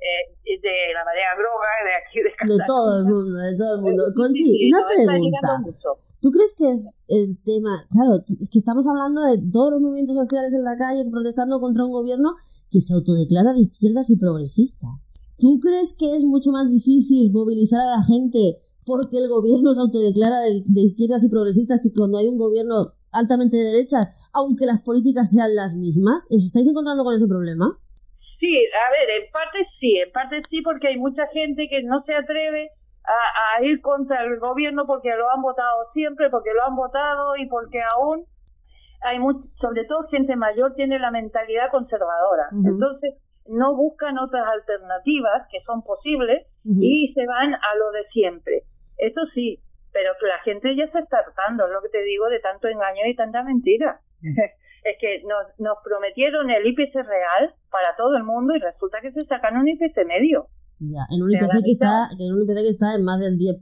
eh, 0.00 0.22
de 0.56 0.76
la 0.96 1.04
marea 1.04 1.36
groga, 1.36 1.72
de 1.84 1.92
aquí 2.00 2.18
de 2.24 2.32
De 2.32 2.36
Cataluña. 2.36 2.66
todo 2.66 2.90
el 2.98 3.04
mundo, 3.04 3.36
de 3.36 3.56
todo 3.56 3.72
el 3.76 3.80
mundo. 3.82 4.02
Conchi, 4.16 4.44
sí, 4.44 4.70
una 4.72 4.80
está 4.80 5.12
pregunta. 5.12 5.48
¿Tú 6.22 6.30
crees 6.30 6.54
que 6.56 6.70
es 6.70 6.98
el 7.08 7.36
tema? 7.44 7.76
Claro, 7.90 8.24
es 8.24 8.48
que 8.48 8.58
estamos 8.58 8.86
hablando 8.88 9.20
de 9.20 9.42
todos 9.52 9.72
los 9.72 9.80
movimientos 9.80 10.16
sociales 10.16 10.54
en 10.54 10.64
la 10.64 10.76
calle 10.76 11.04
protestando 11.10 11.60
contra 11.60 11.84
un 11.84 11.92
gobierno 11.92 12.32
que 12.70 12.80
se 12.80 12.94
autodeclara 12.94 13.52
de 13.52 13.68
izquierdas 13.68 14.08
y 14.08 14.16
progresista. 14.16 14.86
¿Tú 15.36 15.58
crees 15.60 15.94
que 15.98 16.16
es 16.16 16.24
mucho 16.24 16.52
más 16.52 16.70
difícil 16.70 17.32
movilizar 17.32 17.80
a 17.80 17.98
la 17.98 18.02
gente 18.04 18.62
porque 18.86 19.18
el 19.18 19.28
gobierno 19.28 19.74
se 19.74 19.80
autodeclara 19.80 20.40
de, 20.40 20.62
de 20.64 20.80
izquierdas 20.80 21.24
y 21.24 21.28
progresistas 21.28 21.80
que 21.82 21.92
cuando 21.92 22.18
hay 22.18 22.28
un 22.28 22.38
gobierno 22.38 22.94
altamente 23.12 23.56
de 23.56 23.72
derecha, 23.72 24.10
aunque 24.32 24.66
las 24.66 24.80
políticas 24.80 25.30
sean 25.30 25.54
las 25.54 25.74
mismas? 25.76 26.28
¿Os 26.30 26.44
estáis 26.44 26.68
encontrando 26.68 27.04
con 27.04 27.14
ese 27.14 27.28
problema? 27.28 27.78
Sí, 28.40 28.56
a 28.56 28.90
ver, 28.90 29.22
en 29.22 29.30
parte 29.30 29.58
sí, 29.78 29.98
en 29.98 30.10
parte 30.10 30.40
sí, 30.48 30.62
porque 30.62 30.88
hay 30.88 30.98
mucha 30.98 31.26
gente 31.28 31.68
que 31.68 31.82
no 31.84 32.02
se 32.04 32.14
atreve 32.14 32.70
a, 33.04 33.58
a 33.58 33.64
ir 33.64 33.80
contra 33.80 34.24
el 34.24 34.38
gobierno 34.40 34.86
porque 34.86 35.14
lo 35.14 35.30
han 35.30 35.42
votado 35.42 35.90
siempre, 35.92 36.30
porque 36.30 36.50
lo 36.52 36.64
han 36.64 36.74
votado 36.74 37.36
y 37.36 37.46
porque 37.46 37.80
aún 37.94 38.26
hay 39.02 39.18
sobre 39.60 39.84
todo 39.84 40.08
gente 40.10 40.36
mayor 40.36 40.74
tiene 40.74 40.98
la 40.98 41.10
mentalidad 41.10 41.70
conservadora. 41.70 42.48
Entonces 42.52 43.14
no 43.46 43.74
buscan 43.74 44.18
otras 44.18 44.46
alternativas 44.46 45.46
que 45.50 45.60
son 45.60 45.82
posibles 45.82 46.46
y 46.64 47.12
se 47.12 47.26
van 47.26 47.54
a 47.54 47.74
lo 47.78 47.90
de 47.90 48.04
siempre. 48.12 48.62
Eso 48.98 49.20
sí, 49.34 49.58
pero 49.92 50.12
que 50.18 50.26
la 50.26 50.40
gente 50.40 50.74
ya 50.76 50.90
se 50.90 50.98
está 50.98 51.18
hartando, 51.18 51.66
es 51.66 51.72
lo 51.72 51.82
que 51.82 51.90
te 51.90 52.02
digo, 52.02 52.28
de 52.28 52.40
tanto 52.40 52.68
engaño 52.68 53.06
y 53.06 53.14
tanta 53.16 53.42
mentira. 53.42 54.00
es 54.22 54.96
que 55.00 55.22
nos, 55.22 55.46
nos 55.58 55.78
prometieron 55.84 56.50
el 56.50 56.66
IPC 56.66 56.94
real 56.94 57.54
para 57.70 57.94
todo 57.96 58.16
el 58.16 58.24
mundo 58.24 58.54
y 58.56 58.58
resulta 58.58 59.00
que 59.00 59.12
se 59.12 59.20
sacan 59.26 59.56
un 59.56 59.68
IPC 59.68 60.04
medio. 60.06 60.48
Ya, 60.80 61.06
en 61.14 61.22
un 61.22 61.30
IPC 61.30 61.62
que 61.64 61.72
está, 61.72 62.08
en 62.18 62.32
un 62.32 62.42
IPC 62.42 62.58
que 62.66 62.74
está 62.74 62.94
en 62.94 63.04
más 63.04 63.20
del 63.20 63.38
10%. 63.38 63.60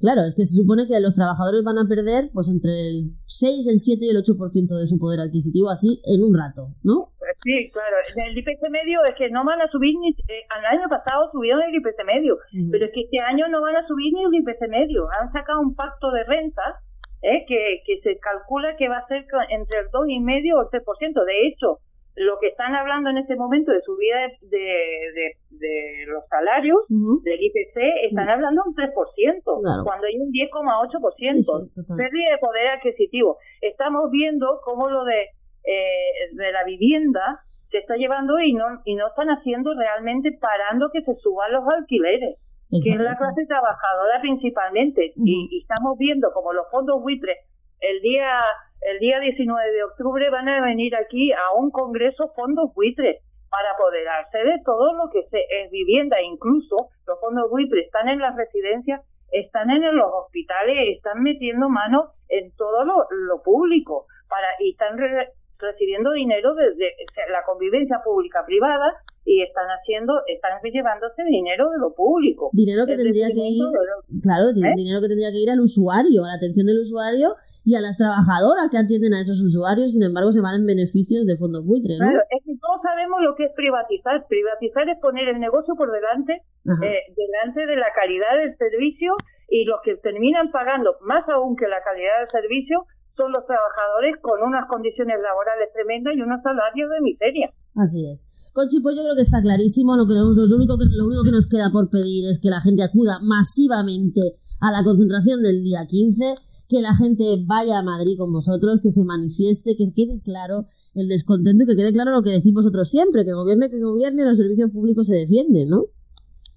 Claro, 0.00 0.24
es 0.24 0.32
que 0.32 0.48
se 0.48 0.56
supone 0.56 0.88
que 0.88 0.96
los 0.98 1.12
trabajadores 1.12 1.60
van 1.60 1.76
a 1.76 1.84
perder 1.84 2.32
pues 2.32 2.48
entre 2.48 2.72
el 2.72 3.12
6, 3.28 3.68
el 3.68 3.78
7 3.78 4.00
y 4.00 4.08
el 4.08 4.16
8% 4.16 4.32
de 4.72 4.88
su 4.88 4.96
poder 4.96 5.20
adquisitivo 5.20 5.68
así 5.68 6.00
en 6.08 6.24
un 6.24 6.32
rato, 6.32 6.72
¿no? 6.80 7.12
Pues 7.20 7.36
sí, 7.44 7.68
claro, 7.68 8.00
el 8.00 8.32
IPC 8.32 8.64
medio 8.72 9.04
es 9.04 9.14
que 9.20 9.28
no 9.28 9.44
van 9.44 9.60
a 9.60 9.68
subir 9.68 9.92
ni... 10.00 10.08
eh, 10.10 10.48
al 10.48 10.64
año 10.64 10.88
pasado 10.88 11.28
subieron 11.30 11.60
el 11.68 11.76
IPC 11.76 12.00
medio, 12.08 12.40
pero 12.72 12.88
es 12.88 12.92
que 12.96 13.04
este 13.04 13.20
año 13.20 13.44
no 13.52 13.60
van 13.60 13.76
a 13.76 13.86
subir 13.86 14.08
ni 14.16 14.24
el 14.24 14.40
IPC 14.40 14.72
medio. 14.72 15.04
Han 15.20 15.30
sacado 15.36 15.60
un 15.60 15.76
pacto 15.76 16.10
de 16.10 16.24
rentas 16.24 16.80
eh, 17.20 17.44
que, 17.46 17.84
que 17.84 18.00
se 18.00 18.18
calcula 18.18 18.76
que 18.80 18.88
va 18.88 19.04
a 19.04 19.06
ser 19.06 19.28
entre 19.52 19.84
el 19.84 19.92
2,5 19.92 20.56
o 20.56 20.62
el 20.64 20.68
3%. 20.72 21.24
De 21.28 21.46
hecho, 21.46 21.84
lo 22.20 22.38
que 22.38 22.48
están 22.48 22.74
hablando 22.74 23.08
en 23.10 23.16
este 23.18 23.34
momento 23.36 23.72
de 23.72 23.80
subida 23.80 24.16
de, 24.42 24.58
de, 24.58 25.24
de- 25.50 26.04
los 26.06 26.26
salarios 26.28 26.80
del 27.24 27.40
IPC, 27.42 27.76
están 28.10 28.28
hablando 28.28 28.62
un 28.66 28.74
3%, 28.74 28.92
Claro. 28.92 29.84
cuando 29.84 30.06
hay 30.06 30.18
un 30.18 30.30
10,8%. 30.30 31.16
Sí, 31.16 31.42
sí, 31.42 31.80
pérdida 31.96 32.30
de 32.32 32.38
poder 32.40 32.66
adquisitivo. 32.76 33.38
Estamos 33.60 34.10
viendo 34.10 34.60
cómo 34.64 34.88
lo 34.90 35.04
de, 35.04 35.22
eh, 35.64 36.34
de 36.34 36.52
la 36.52 36.64
vivienda 36.64 37.38
se 37.40 37.78
está 37.78 37.96
llevando 37.96 38.38
y 38.40 38.52
no, 38.52 38.66
y 38.84 38.94
no 38.96 39.06
están 39.08 39.28
haciendo 39.28 39.72
realmente 39.74 40.32
parando 40.40 40.90
que 40.92 41.02
se 41.02 41.14
suban 41.16 41.52
los 41.52 41.64
alquileres, 41.68 42.50
que 42.70 42.90
es 42.90 42.98
la 43.00 43.16
clase 43.16 43.46
trabajadora 43.46 44.20
principalmente. 44.20 45.12
Y, 45.16 45.48
y 45.50 45.60
estamos 45.62 45.96
viendo 45.98 46.32
como 46.32 46.52
los 46.52 46.66
fondos 46.70 47.00
buitres 47.02 47.38
el 47.80 48.00
día 48.00 48.40
el 48.82 48.98
día 48.98 49.20
19 49.20 49.72
de 49.72 49.84
octubre 49.84 50.30
van 50.30 50.48
a 50.48 50.62
venir 50.62 50.96
aquí 50.96 51.32
a 51.32 51.52
un 51.54 51.70
congreso 51.70 52.32
fondos 52.34 52.72
buitres 52.74 53.22
para 53.50 53.72
apoderarse 53.72 54.38
de 54.38 54.56
todo 54.64 54.94
lo 54.94 55.10
que 55.12 55.22
se, 55.28 55.38
es 55.38 55.70
vivienda, 55.70 56.16
incluso 56.22 56.76
los 57.06 57.20
fondos 57.20 57.50
buitres 57.50 57.84
están 57.84 58.08
en 58.08 58.20
las 58.20 58.34
residencias, 58.36 59.02
están 59.32 59.68
en 59.70 59.82
los 59.94 60.06
hospitales, 60.12 60.96
están 60.96 61.22
metiendo 61.22 61.68
mano 61.68 62.12
en 62.28 62.54
todo 62.56 62.84
lo, 62.84 62.94
lo 63.28 63.42
público 63.42 64.06
para 64.28 64.46
y 64.60 64.70
están 64.70 64.96
re- 64.96 65.28
recibiendo 65.58 66.12
dinero 66.12 66.54
desde 66.54 66.94
la 67.30 67.42
convivencia 67.44 68.00
pública-privada 68.02 68.94
y 69.24 69.42
están 69.42 69.66
haciendo, 69.68 70.14
están 70.26 70.58
llevándose 70.62 71.22
dinero 71.24 71.70
de 71.70 71.78
lo 71.78 71.94
público. 71.94 72.50
Dinero 72.52 72.86
que 72.86 72.92
En 72.96 73.02
tendría 73.04 73.28
que 73.28 73.46
ir, 73.46 73.62
lo- 73.68 74.02
claro, 74.22 74.50
¿Eh? 74.50 74.72
dinero 74.74 75.00
que 75.00 75.08
tendría 75.08 75.30
que 75.30 75.38
ir 75.44 75.50
al 75.50 75.60
usuario, 75.60 76.24
a 76.24 76.28
la 76.32 76.36
atención 76.40 76.66
del 76.66 76.80
usuario 76.80 77.36
y 77.64 77.74
a 77.76 77.80
las 77.80 77.96
trabajadoras 77.96 78.68
que 78.70 78.78
atienden 78.78 79.12
a 79.14 79.20
esos 79.20 79.38
usuarios, 79.44 79.92
sin 79.92 80.02
embargo 80.02 80.32
se 80.32 80.40
van 80.40 80.60
en 80.60 80.66
beneficios 80.66 81.26
de 81.26 81.36
fondos 81.36 81.64
buitres, 81.66 81.98
¿no? 82.00 82.08
Claro, 82.08 82.22
es 82.30 82.40
que 82.44 82.54
todos 82.58 82.80
sabemos 82.82 83.20
lo 83.22 83.36
que 83.36 83.44
es 83.44 83.52
privatizar. 83.54 84.26
Privatizar 84.26 84.88
es 84.88 84.98
poner 85.00 85.28
el 85.28 85.38
negocio 85.38 85.74
por 85.76 85.92
delante, 85.92 86.40
eh, 86.66 87.00
delante 87.14 87.66
de 87.66 87.76
la 87.76 87.92
calidad 87.94 88.34
del 88.40 88.56
servicio 88.56 89.12
y 89.48 89.64
los 89.64 89.80
que 89.84 89.96
terminan 89.96 90.50
pagando 90.50 90.96
más 91.02 91.28
aún 91.28 91.56
que 91.56 91.68
la 91.68 91.82
calidad 91.82 92.18
del 92.24 92.28
servicio 92.30 92.86
son 93.16 93.32
los 93.36 93.44
trabajadores 93.44 94.16
con 94.22 94.40
unas 94.42 94.66
condiciones 94.68 95.18
laborales 95.22 95.68
tremendas 95.74 96.14
y 96.14 96.22
unos 96.22 96.40
salarios 96.42 96.88
de 96.88 97.00
miseria. 97.02 97.50
Así 97.74 98.06
es. 98.06 98.50
Conchi, 98.52 98.80
pues 98.80 98.96
yo 98.96 99.02
creo 99.02 99.14
que 99.14 99.22
está 99.22 99.40
clarísimo. 99.40 99.96
Lo, 99.96 100.04
único 100.04 100.76
que, 100.78 101.30
nos 101.30 101.46
queda 101.46 101.70
por 101.70 101.88
pedir 101.88 102.28
es 102.28 102.40
que 102.40 102.50
la 102.50 102.60
gente 102.60 102.82
acuda 102.82 103.20
masivamente 103.22 104.20
a 104.60 104.72
la 104.72 104.82
concentración 104.82 105.42
del 105.42 105.62
día 105.62 105.86
15, 105.86 106.34
que 106.68 106.80
la 106.82 106.94
gente 106.94 107.24
vaya 107.46 107.78
a 107.78 107.82
Madrid 107.82 108.18
con 108.18 108.32
vosotros, 108.32 108.80
que 108.82 108.90
se 108.90 109.04
manifieste, 109.04 109.76
que 109.76 109.94
quede 109.94 110.20
claro 110.22 110.66
el 110.94 111.08
descontento 111.08 111.64
y 111.64 111.66
que 111.66 111.76
quede 111.76 111.92
claro 111.92 112.10
lo 112.10 112.22
que 112.22 112.30
decimos 112.30 112.64
nosotros 112.64 112.90
siempre, 112.90 113.24
que 113.24 113.32
gobierne, 113.32 113.70
que 113.70 113.80
gobierne, 113.80 114.24
los 114.24 114.36
servicios 114.36 114.70
públicos 114.70 115.06
se 115.06 115.14
defienden, 115.14 115.70
¿no? 115.70 115.84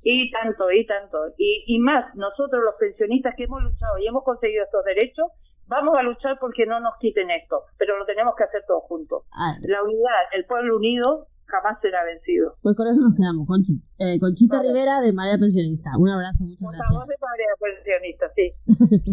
Y 0.04 0.30
tanto, 0.32 0.70
y 0.72 0.86
tanto. 0.86 1.18
Y 1.38 1.80
más, 1.80 2.14
nosotros 2.16 2.62
los 2.62 2.76
pensionistas 2.78 3.36
que 3.38 3.46
hemos 3.46 3.64
luchado 3.64 3.98
y 4.00 4.08
hemos 4.08 4.24
conseguido 4.24 4.66
estos 4.66 4.84
derechos, 4.84 5.28
vamos 5.74 5.98
a 5.98 6.04
luchar 6.04 6.38
porque 6.40 6.66
no 6.66 6.80
nos 6.80 6.94
quiten 7.00 7.30
esto, 7.32 7.64
pero 7.78 7.98
lo 7.98 8.06
tenemos 8.06 8.36
que 8.38 8.44
hacer 8.46 8.62
todos 8.68 8.84
juntos. 8.88 9.24
Ah, 9.34 9.58
La 9.68 9.82
unidad, 9.84 10.24
el 10.34 10.46
pueblo 10.46 10.78
unido 10.78 11.28
jamás 11.46 11.78
será 11.82 12.04
vencido. 12.06 12.56
pues 12.62 12.76
con 12.76 12.88
eso 12.88 13.02
nos 13.02 13.16
quedamos, 13.18 13.46
Conchi. 13.48 13.74
Eh, 14.00 14.18
Conchita 14.20 14.58
Vale. 14.58 14.70
Rivera 14.70 15.02
de 15.02 15.14
Marea 15.14 15.38
Pensionista. 15.38 15.92
Un 15.98 16.10
abrazo, 16.10 16.44
muchas 16.46 16.66
Por 16.66 16.76
favor, 16.78 17.08
de 17.08 17.14
gracias. 17.14 17.30
manera 17.30 17.54
pensionista, 17.60 18.26
sí. 18.36 18.46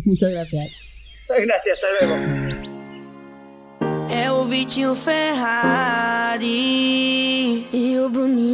muchas 0.09 0.31
gracias. 0.31 0.67
Gracias, 1.29 1.79
hasta 1.79 1.89
luego. 2.07 2.17
É 4.13 4.29
o 4.33 4.45
Vitinho 4.45 4.95
Ferrari 4.97 6.49
e 7.73 7.99
o 8.01 8.09
Bruninho. 8.09 8.50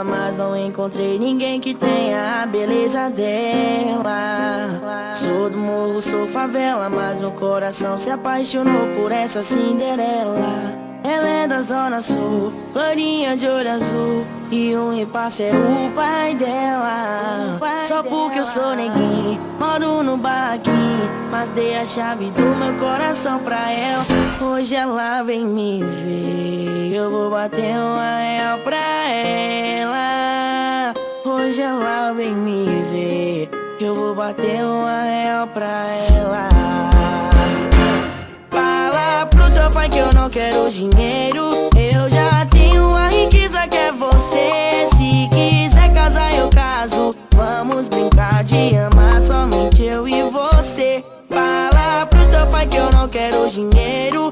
Viela, 0.00 0.04
mas 0.04 0.36
não 0.36 0.56
encontrei 0.56 1.18
ninguém 1.18 1.60
que 1.60 1.74
tenha 1.74 2.42
a 2.42 2.46
beleza 2.46 3.10
dela. 3.10 5.14
Sou 5.14 5.50
do 5.50 5.58
morro, 5.58 6.00
sou 6.00 6.26
favela, 6.26 6.88
mas 6.88 7.20
meu 7.20 7.32
coração 7.32 7.98
se 7.98 8.10
apaixonou 8.10 8.88
por 8.96 9.12
essa 9.12 9.42
Cinderela. 9.42 10.90
Ela 11.02 11.28
é 11.28 11.48
da 11.48 11.62
zona 11.62 12.02
sul, 12.02 12.52
loirinha 12.74 13.34
de 13.34 13.46
olho 13.46 13.70
azul 13.70 14.26
E 14.50 14.76
um 14.76 14.92
impasse 14.92 15.44
é 15.44 15.50
o 15.50 15.90
pai 15.94 16.34
dela 16.34 17.58
Só 17.86 18.02
porque 18.02 18.38
eu 18.38 18.44
sou 18.44 18.76
neguinho, 18.76 19.40
moro 19.58 20.02
no 20.02 20.18
barraquinho 20.18 21.09
Mas 21.30 21.48
dei 21.50 21.76
a 21.76 21.84
chave 21.84 22.30
do 22.30 22.42
meu 22.56 22.74
coração 22.74 23.38
pra 23.38 23.70
ela 23.70 24.04
Hoje 24.40 24.74
ela 24.74 25.22
vem 25.22 25.46
me 25.46 25.82
ver 25.82 26.94
Eu 26.94 27.10
vou 27.10 27.30
bater 27.30 27.76
uma 27.76 28.18
real 28.18 28.58
pra 28.58 29.08
ela 29.08 30.94
Hoje 31.24 31.62
ela 31.62 32.12
vem 32.12 32.32
me 32.32 32.66
ver 32.90 33.48
Eu 33.80 33.94
vou 33.94 34.14
bater 34.14 34.62
uma 34.64 35.02
real 35.02 35.46
pra 35.46 35.86
ela 36.12 36.48
Fala 38.50 39.26
pro 39.26 39.50
teu 39.52 39.70
pai 39.70 39.88
que 39.88 39.98
eu 39.98 40.10
não 40.14 40.28
quero 40.28 40.70
dinheiro. 40.70 41.50
Eu 41.76 42.10
já 42.10 42.44
tenho 42.46 42.94
a 42.94 43.08
riqueza 43.08 43.66
que 43.68 43.76
é 43.76 43.92
você. 43.92 44.88
Se 44.96 45.28
quiser 45.30 45.92
casar, 45.94 46.34
eu 46.34 46.50
caso. 46.50 47.14
Vamos 47.34 47.88
brincar 47.88 48.44
de 48.44 48.76
amar 48.76 49.22
somente 49.22 49.82
eu 49.82 50.06
e 50.06 50.19
quero 53.10 53.50
dinheiro. 53.50 54.29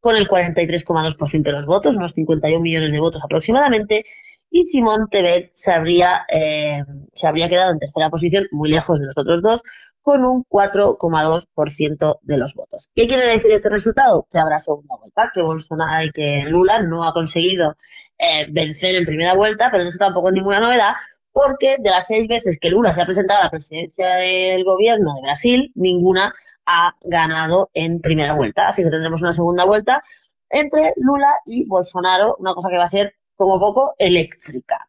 con 0.01 0.15
el 0.17 0.29
43,2% 0.29 1.43
de 1.43 1.53
los 1.53 1.67
votos, 1.67 1.97
unos 1.97 2.13
51 2.13 2.63
millones 2.63 2.93
de 2.93 3.01
votos 3.01 3.25
aproximadamente, 3.25 4.05
y 4.51 4.67
Simón 4.67 5.09
Tebet 5.11 5.51
se 5.55 5.73
habría, 5.73 6.27
eh, 6.29 6.85
se 7.13 7.27
habría 7.27 7.49
quedado 7.49 7.73
en 7.73 7.79
tercera 7.79 8.11
posición, 8.11 8.47
muy 8.51 8.69
lejos 8.71 8.99
de 8.99 9.07
los 9.07 9.17
otros 9.17 9.43
dos, 9.43 9.63
con 10.03 10.25
un 10.25 10.45
4,2% 10.49 12.19
de 12.23 12.39
los 12.39 12.55
votos. 12.55 12.89
¿Qué 12.95 13.07
quiere 13.07 13.27
decir 13.27 13.53
este 13.53 13.69
resultado? 13.69 14.27
Que 14.31 14.39
habrá 14.39 14.59
segunda 14.59 14.97
vuelta, 14.97 15.31
que 15.33 15.43
Bolsonaro 15.43 16.05
y 16.05 16.11
que 16.11 16.45
Lula 16.49 16.83
no 16.83 17.05
ha 17.05 17.13
conseguido 17.13 17.77
eh, 18.19 18.47
vencer 18.51 18.95
en 18.95 19.05
primera 19.05 19.35
vuelta, 19.35 19.69
pero 19.71 19.85
eso 19.85 19.99
tampoco 19.99 20.29
es 20.29 20.35
ninguna 20.35 20.61
novedad, 20.61 20.95
porque 21.33 21.77
de 21.79 21.91
las 21.91 22.07
seis 22.07 22.27
veces 22.29 22.59
que 22.59 22.71
Lula 22.71 22.93
se 22.93 23.03
ha 23.03 23.07
presentado 23.07 23.41
a 23.41 23.45
la 23.45 23.51
presidencia 23.51 24.17
del 24.17 24.65
gobierno 24.65 25.15
de 25.15 25.23
Brasil, 25.23 25.73
ninguna 25.75 26.35
ha 26.67 26.95
ganado 27.03 27.71
en 27.75 28.01
primera 28.01 28.35
vuelta. 28.35 28.69
Así 28.69 28.83
que 28.83 28.91
tendremos 28.91 29.23
una 29.23 29.33
segunda 29.33 29.65
vuelta 29.65 30.03
entre 30.49 30.95
Lula 30.97 31.29
y 31.47 31.67
Bolsonaro, 31.67 32.37
una 32.39 32.55
cosa 32.55 32.69
que 32.69 32.77
va 32.77 32.85
a 32.85 32.89
ser 32.89 33.15
como 33.41 33.59
poco 33.59 33.95
eléctrica. 33.97 34.87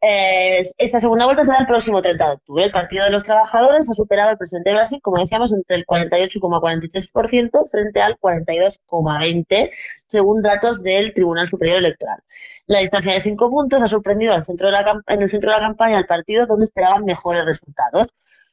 Eh, 0.00 0.62
esta 0.78 1.00
segunda 1.00 1.24
vuelta 1.24 1.42
será 1.42 1.58
el 1.58 1.66
próximo 1.66 2.00
30 2.00 2.24
de 2.24 2.32
octubre. 2.34 2.64
El 2.64 2.70
Partido 2.70 3.04
de 3.04 3.10
los 3.10 3.24
Trabajadores 3.24 3.90
ha 3.90 3.92
superado 3.92 4.30
al 4.30 4.38
presidente 4.38 4.70
de 4.70 4.76
Brasil, 4.76 5.00
como 5.02 5.18
decíamos, 5.18 5.52
entre 5.52 5.74
el 5.74 5.84
48,43% 5.84 7.68
frente 7.68 8.00
al 8.00 8.16
42,20%, 8.16 9.70
según 10.06 10.40
datos 10.40 10.84
del 10.84 11.12
Tribunal 11.12 11.48
Superior 11.48 11.78
Electoral. 11.78 12.20
La 12.66 12.78
distancia 12.78 13.12
de 13.12 13.18
cinco 13.18 13.50
puntos 13.50 13.82
ha 13.82 13.88
sorprendido 13.88 14.34
al 14.34 14.44
centro 14.44 14.68
de 14.68 14.72
la, 14.72 15.02
en 15.08 15.22
el 15.22 15.28
centro 15.28 15.50
de 15.50 15.56
la 15.56 15.66
campaña 15.66 15.98
al 15.98 16.06
partido, 16.06 16.46
donde 16.46 16.66
esperaban 16.66 17.04
mejores 17.04 17.44
resultados. 17.44 18.06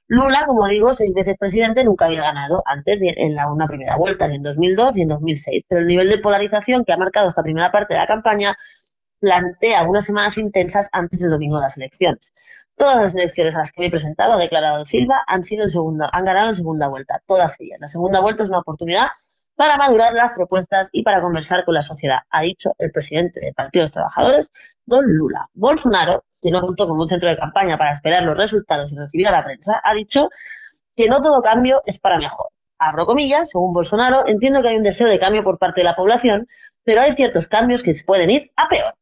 Lula, 0.07 0.45
como 0.47 0.65
digo, 0.67 0.93
seis 0.93 1.13
veces 1.13 1.35
presidente, 1.37 1.83
nunca 1.83 2.05
había 2.05 2.21
ganado 2.21 2.63
antes 2.65 2.99
en 3.01 3.35
la 3.35 3.51
una 3.51 3.67
primera 3.67 3.97
vuelta, 3.97 4.27
ni 4.27 4.37
en 4.37 4.43
2002 4.43 4.95
ni 4.95 5.01
en 5.03 5.09
2006. 5.09 5.65
Pero 5.67 5.81
el 5.81 5.87
nivel 5.87 6.09
de 6.09 6.17
polarización 6.17 6.85
que 6.85 6.93
ha 6.93 6.97
marcado 6.97 7.27
esta 7.27 7.43
primera 7.43 7.71
parte 7.71 7.93
de 7.93 7.99
la 7.99 8.07
campaña 8.07 8.57
plantea 9.19 9.83
unas 9.83 10.05
semanas 10.05 10.37
intensas 10.37 10.87
antes 10.91 11.19
del 11.19 11.31
domingo 11.31 11.57
de 11.57 11.63
las 11.63 11.77
elecciones. 11.77 12.33
Todas 12.75 13.01
las 13.01 13.15
elecciones 13.15 13.55
a 13.55 13.59
las 13.59 13.71
que 13.71 13.81
me 13.81 13.87
he 13.87 13.89
presentado, 13.89 14.33
ha 14.33 14.37
declarado 14.37 14.85
Silva, 14.85 15.23
han 15.27 15.43
sido 15.43 15.63
en 15.63 15.69
segunda, 15.69 16.09
han 16.11 16.25
ganado 16.25 16.49
en 16.49 16.55
segunda 16.55 16.87
vuelta, 16.87 17.21
todas 17.25 17.59
ellas. 17.59 17.79
La 17.79 17.87
segunda 17.87 18.19
vuelta 18.19 18.43
es 18.43 18.49
una 18.49 18.59
oportunidad 18.59 19.07
para 19.55 19.75
madurar 19.75 20.13
las 20.13 20.33
propuestas 20.33 20.89
y 20.91 21.01
para 21.01 21.19
conversar 21.19 21.65
con 21.65 21.73
la 21.73 21.81
sociedad, 21.81 22.19
ha 22.29 22.41
dicho 22.41 22.73
el 22.77 22.91
presidente 22.91 23.39
del 23.39 23.55
Partido 23.55 23.81
de 23.81 23.85
los 23.85 23.91
Trabajadores, 23.91 24.51
don 24.85 25.03
Lula. 25.05 25.49
Bolsonaro, 25.55 26.25
que 26.39 26.51
no 26.51 26.61
contó 26.61 26.87
con 26.87 26.99
un 26.99 27.09
centro 27.09 27.27
de 27.27 27.37
campaña 27.37 27.75
para 27.75 27.93
esperar 27.93 28.21
los 28.21 28.37
resultados 28.37 28.91
y 28.91 28.95
recibir 28.95 29.27
a 29.27 29.31
la 29.31 29.43
prensa, 29.43 29.81
ha 29.83 29.95
dicho 29.95 30.29
que 30.95 31.09
no 31.09 31.21
todo 31.21 31.41
cambio 31.41 31.81
es 31.87 31.99
para 31.99 32.19
mejor. 32.19 32.49
Abro 32.77 33.07
comillas, 33.07 33.49
según 33.49 33.73
Bolsonaro, 33.73 34.27
entiendo 34.27 34.61
que 34.61 34.69
hay 34.69 34.75
un 34.75 34.83
deseo 34.83 35.09
de 35.09 35.17
cambio 35.17 35.43
por 35.43 35.57
parte 35.57 35.81
de 35.81 35.85
la 35.85 35.95
población, 35.95 36.47
pero 36.83 37.01
hay 37.01 37.13
ciertos 37.13 37.47
cambios 37.47 37.81
que 37.81 37.95
se 37.95 38.05
pueden 38.05 38.29
ir 38.29 38.51
a 38.55 38.69
peor. 38.69 38.93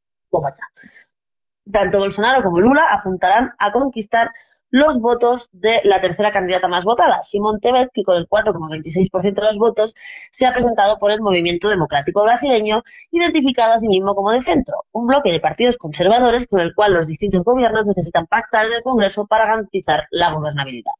Tanto 1.72 2.00
Bolsonaro 2.00 2.44
como 2.44 2.60
Lula 2.60 2.88
apuntarán 2.92 3.54
a 3.58 3.72
conquistar 3.72 4.32
los 4.76 5.00
votos 5.00 5.48
de 5.54 5.80
la 5.86 6.02
tercera 6.02 6.34
candidata 6.34 6.68
más 6.68 6.84
votada, 6.84 7.22
Simón 7.22 7.62
Tebet, 7.62 7.92
que 7.94 8.04
con 8.04 8.18
el 8.18 8.28
4,26% 8.28 9.34
de 9.34 9.42
los 9.42 9.58
votos 9.58 9.96
se 10.32 10.46
ha 10.46 10.52
presentado 10.52 11.00
por 11.00 11.12
el 11.12 11.22
Movimiento 11.22 11.70
Democrático 11.70 12.24
Brasileño, 12.24 12.84
identificado 13.10 13.74
a 13.74 13.80
sí 13.80 13.88
mismo 13.88 14.16
como 14.16 14.32
de 14.32 14.42
centro, 14.42 14.84
un 14.92 15.08
bloque 15.08 15.32
de 15.32 15.40
partidos 15.40 15.78
conservadores 15.78 16.46
con 16.46 16.60
el 16.60 16.76
cual 16.76 16.94
los 16.94 17.08
distintos 17.08 17.46
gobiernos 17.46 17.86
necesitan 17.86 18.28
pactar 18.28 18.66
en 18.66 18.74
el 18.74 18.84
Congreso 18.84 19.26
para 19.28 19.46
garantizar 19.46 20.08
la 20.12 20.34
gobernabilidad. 20.34 20.92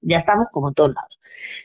Ya 0.00 0.16
estamos 0.16 0.48
como 0.50 0.70
en 0.70 0.74
todos 0.74 0.92
lados. 0.92 1.20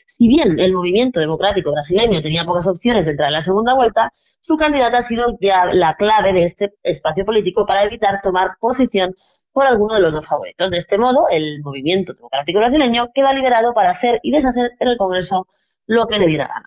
Si 0.06 0.28
bien 0.28 0.60
el 0.60 0.72
movimiento 0.72 1.18
democrático 1.18 1.72
brasileño 1.72 2.22
tenía 2.22 2.44
pocas 2.44 2.68
opciones 2.68 3.06
de 3.06 3.10
entrar 3.10 3.30
en 3.30 3.32
la 3.32 3.40
segunda 3.40 3.74
vuelta, 3.74 4.12
su 4.40 4.56
candidata 4.56 4.98
ha 4.98 5.00
sido 5.00 5.36
ya 5.40 5.64
la 5.64 5.96
clave 5.96 6.32
de 6.32 6.44
este 6.44 6.74
espacio 6.84 7.24
político 7.24 7.66
para 7.66 7.82
evitar 7.82 8.20
tomar 8.22 8.52
posición 8.60 9.16
por 9.56 9.66
alguno 9.66 9.94
de 9.94 10.02
los 10.02 10.12
dos 10.12 10.26
favoritos. 10.26 10.70
De 10.70 10.76
este 10.76 10.98
modo, 10.98 11.30
el 11.30 11.62
movimiento 11.62 12.12
democrático 12.12 12.58
brasileño 12.58 13.10
queda 13.14 13.32
liberado 13.32 13.72
para 13.72 13.88
hacer 13.88 14.20
y 14.22 14.30
deshacer 14.30 14.72
en 14.78 14.88
el 14.88 14.98
Congreso 14.98 15.48
lo 15.86 16.06
que 16.06 16.18
le 16.18 16.26
diera 16.26 16.46
gana. 16.46 16.66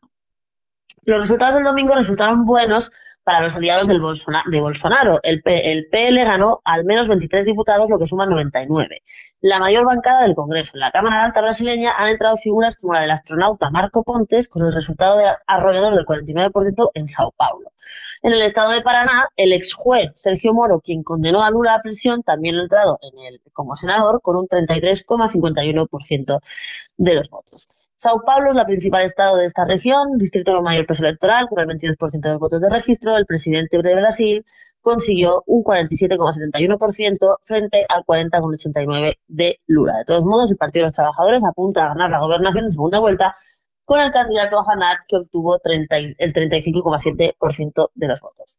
Los 1.04 1.20
resultados 1.20 1.54
del 1.54 1.66
domingo 1.66 1.94
resultaron 1.94 2.48
buenos 2.48 2.92
para 3.24 3.42
los 3.42 3.56
aliados 3.56 3.88
de 3.88 4.60
Bolsonaro. 4.60 5.20
El 5.22 5.44
PL 5.44 6.24
ganó 6.24 6.62
al 6.66 6.84
menos 6.84 7.08
23 7.08 7.46
diputados, 7.46 7.92
lo 7.92 8.00
que 8.00 8.08
suma 8.08 8.26
99. 8.26 9.04
La 9.42 9.60
mayor 9.60 9.86
bancada 9.86 10.24
del 10.24 10.34
Congreso. 10.34 10.72
En 10.74 10.80
la 10.80 10.90
Cámara 10.90 11.24
Alta 11.24 11.42
brasileña 11.42 11.94
han 11.96 12.08
entrado 12.08 12.38
figuras 12.38 12.76
como 12.76 12.96
la 12.96 13.02
del 13.02 13.12
astronauta 13.12 13.70
Marco 13.70 14.04
Pontes, 14.04 14.50
con 14.50 14.66
el 14.66 14.74
resultado 14.74 15.20
de 15.20 15.26
arrollador 15.46 15.94
del 15.94 16.08
49% 16.08 16.90
en 16.96 17.08
Sao 17.08 17.34
Paulo. 17.38 17.72
En 18.22 18.34
el 18.34 18.42
estado 18.42 18.72
de 18.72 18.82
Paraná, 18.82 19.30
el 19.38 19.54
ex 19.54 19.74
juez 19.74 20.12
Sergio 20.16 20.54
Moro, 20.54 20.82
quien 20.82 21.04
condenó 21.04 21.42
a 21.42 21.50
Lula 21.52 21.76
a 21.76 21.82
prisión, 21.82 22.22
también 22.22 22.56
ha 22.56 22.64
entrado 22.64 23.00
en 23.02 23.18
el, 23.20 23.42
como 23.54 23.78
senador 23.78 24.22
con 24.22 24.36
un 24.36 24.48
33,51% 24.48 26.42
de 26.98 27.14
los 27.14 27.30
votos. 27.30 27.70
Sao 27.96 28.22
Paulo 28.26 28.50
es 28.50 28.56
la 28.56 28.66
principal 28.66 29.06
estado 29.06 29.38
de 29.38 29.46
esta 29.46 29.66
región, 29.66 30.18
distrito 30.18 30.54
con 30.54 30.64
mayor 30.64 30.86
peso 30.86 31.06
electoral, 31.06 31.48
con 31.50 31.60
el 31.60 31.68
22% 31.68 32.20
de 32.20 32.30
los 32.30 32.40
votos 32.40 32.62
de 32.62 32.70
registro. 32.70 33.16
El 33.16 33.26
presidente 33.26 33.82
de 33.82 33.96
Brasil 33.96 34.46
consiguió 34.82 35.44
un 35.46 35.64
47,71% 35.64 37.38
frente 37.44 37.86
al 37.88 38.04
40,89% 38.06 39.18
de 39.28 39.60
Lula. 39.68 39.98
De 39.98 40.06
todos 40.06 40.26
modos, 40.26 40.52
el 40.52 40.58
Partido 40.58 40.84
de 40.84 40.88
los 40.88 40.94
Trabajadores 40.94 41.44
apunta 41.46 41.86
a 41.86 41.90
ganar 41.90 42.10
la 42.10 42.20
gobernación 42.20 42.66
en 42.66 42.72
segunda 42.72 43.00
vuelta 43.00 43.36
con 43.90 44.00
el 44.02 44.12
candidato 44.12 44.62
Hanat, 44.66 45.00
que 45.08 45.18
obtuvo 45.18 45.58
30 45.58 46.00
y- 46.00 46.16
el 46.20 46.32
35,7% 46.32 47.90
de 47.96 48.08
los 48.08 48.22
votos. 48.22 48.56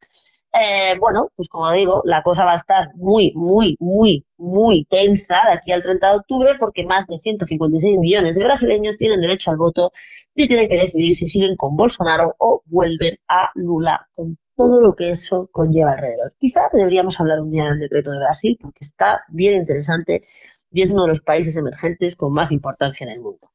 Eh, 0.53 0.99
bueno, 0.99 1.31
pues 1.37 1.49
como 1.49 1.71
digo, 1.71 2.03
la 2.05 2.25
cosa 2.25 2.45
va 2.45 2.55
a 2.55 2.57
estar 2.57 2.89
muy, 2.97 3.33
muy, 3.37 3.77
muy, 3.79 4.27
muy 4.37 4.85
tensa 4.91 5.37
de 5.47 5.53
aquí 5.53 5.71
al 5.71 5.83
30 5.85 6.11
de 6.11 6.17
octubre 6.17 6.51
porque 6.59 6.85
más 6.85 7.07
de 7.07 7.21
156 7.21 7.97
millones 7.99 8.35
de 8.35 8.43
brasileños 8.43 8.97
tienen 8.97 9.21
derecho 9.21 9.53
al 9.53 9.59
voto 9.59 9.93
y 10.35 10.49
tienen 10.49 10.69
que 10.69 10.81
decidir 10.81 11.15
si 11.15 11.29
siguen 11.29 11.55
con 11.57 11.77
Bolsonaro 11.77 12.35
o 12.39 12.63
vuelven 12.67 13.17
a 13.29 13.51
Lula 13.55 14.09
con 14.17 14.37
todo 14.57 14.81
lo 14.81 14.97
que 14.97 15.11
eso 15.11 15.49
conlleva 15.53 15.93
alrededor. 15.93 16.33
Quizá 16.41 16.63
deberíamos 16.73 17.21
hablar 17.21 17.41
un 17.41 17.53
día 17.53 17.67
del 17.67 17.79
decreto 17.79 18.11
de 18.11 18.19
Brasil 18.19 18.59
porque 18.61 18.81
está 18.85 19.23
bien 19.29 19.55
interesante 19.55 20.25
y 20.73 20.83
es 20.83 20.91
uno 20.91 21.03
de 21.03 21.09
los 21.11 21.21
países 21.21 21.57
emergentes 21.57 22.17
con 22.17 22.33
más 22.33 22.51
importancia 22.51 23.05
en 23.05 23.13
el 23.13 23.21
mundo. 23.21 23.49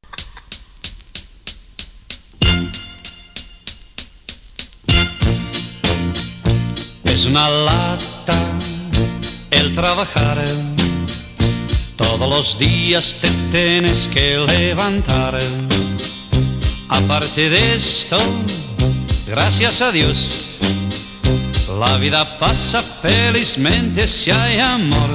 Es 7.16 7.26
una 7.26 7.50
lata 7.50 8.38
el 9.50 9.74
trabajar. 9.74 10.38
Todos 11.96 12.30
los 12.30 12.60
días 12.60 13.16
te 13.22 13.30
tienes 13.52 14.10
que 14.10 14.38
levantar. 14.38 15.40
Aparte 16.90 17.50
de 17.50 17.76
esto, 17.76 18.18
gracias 19.26 19.82
a 19.82 19.94
Dios, 19.94 20.60
la 21.80 21.96
vida 21.96 22.38
pasa 22.38 22.82
felizmente 22.82 24.10
si 24.10 24.32
hay 24.32 24.60
amor. 24.60 25.10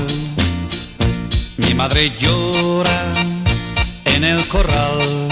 Mi 1.58 1.74
madre 1.74 2.12
llora 2.18 3.14
en 4.06 4.24
el 4.24 4.48
corral. 4.48 5.28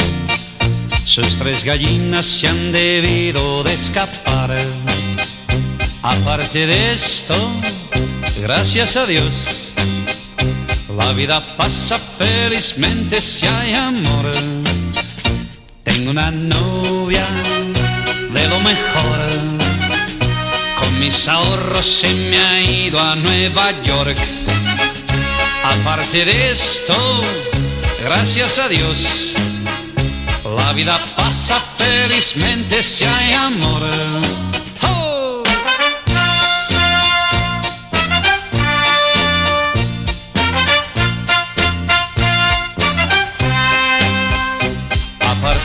Sus 1.06 1.38
tres 1.38 1.64
gallinas 1.64 2.26
se 2.26 2.46
han 2.46 2.72
debido 2.72 3.64
de 3.64 3.72
escapar. 3.72 4.54
Aparte 6.02 6.66
de 6.66 6.94
esto, 6.94 7.34
gracias 8.40 8.96
a 8.96 9.06
Dios, 9.06 9.72
La 10.96 11.12
vida 11.12 11.40
pasa 11.56 11.98
felizmente 11.98 13.20
si 13.20 13.46
hay 13.46 13.74
amor. 13.74 14.32
Tengo 15.84 16.10
una 16.10 16.30
novia 16.30 17.26
de 18.32 18.48
lo 18.48 18.60
mejor. 18.60 19.20
Con 20.78 21.00
mis 21.00 21.28
ahorros 21.28 21.86
se 21.86 22.12
me 22.14 22.38
ha 22.38 22.60
ido 22.60 23.00
a 23.00 23.14
Nueva 23.16 23.82
York. 23.82 24.18
Aparte 25.64 26.24
de 26.24 26.50
esto, 26.52 27.22
gracias 28.02 28.58
a 28.58 28.68
Dios, 28.68 29.34
la 30.56 30.72
vida 30.72 30.98
pasa 31.16 31.60
felizmente 31.76 32.82
si 32.82 33.04
hay 33.04 33.32
amor. 33.32 34.47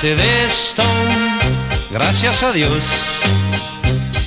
De 0.03 0.15
esto, 0.45 0.83
gracias 1.89 2.43
a 2.43 2.51
Dios, 2.51 2.83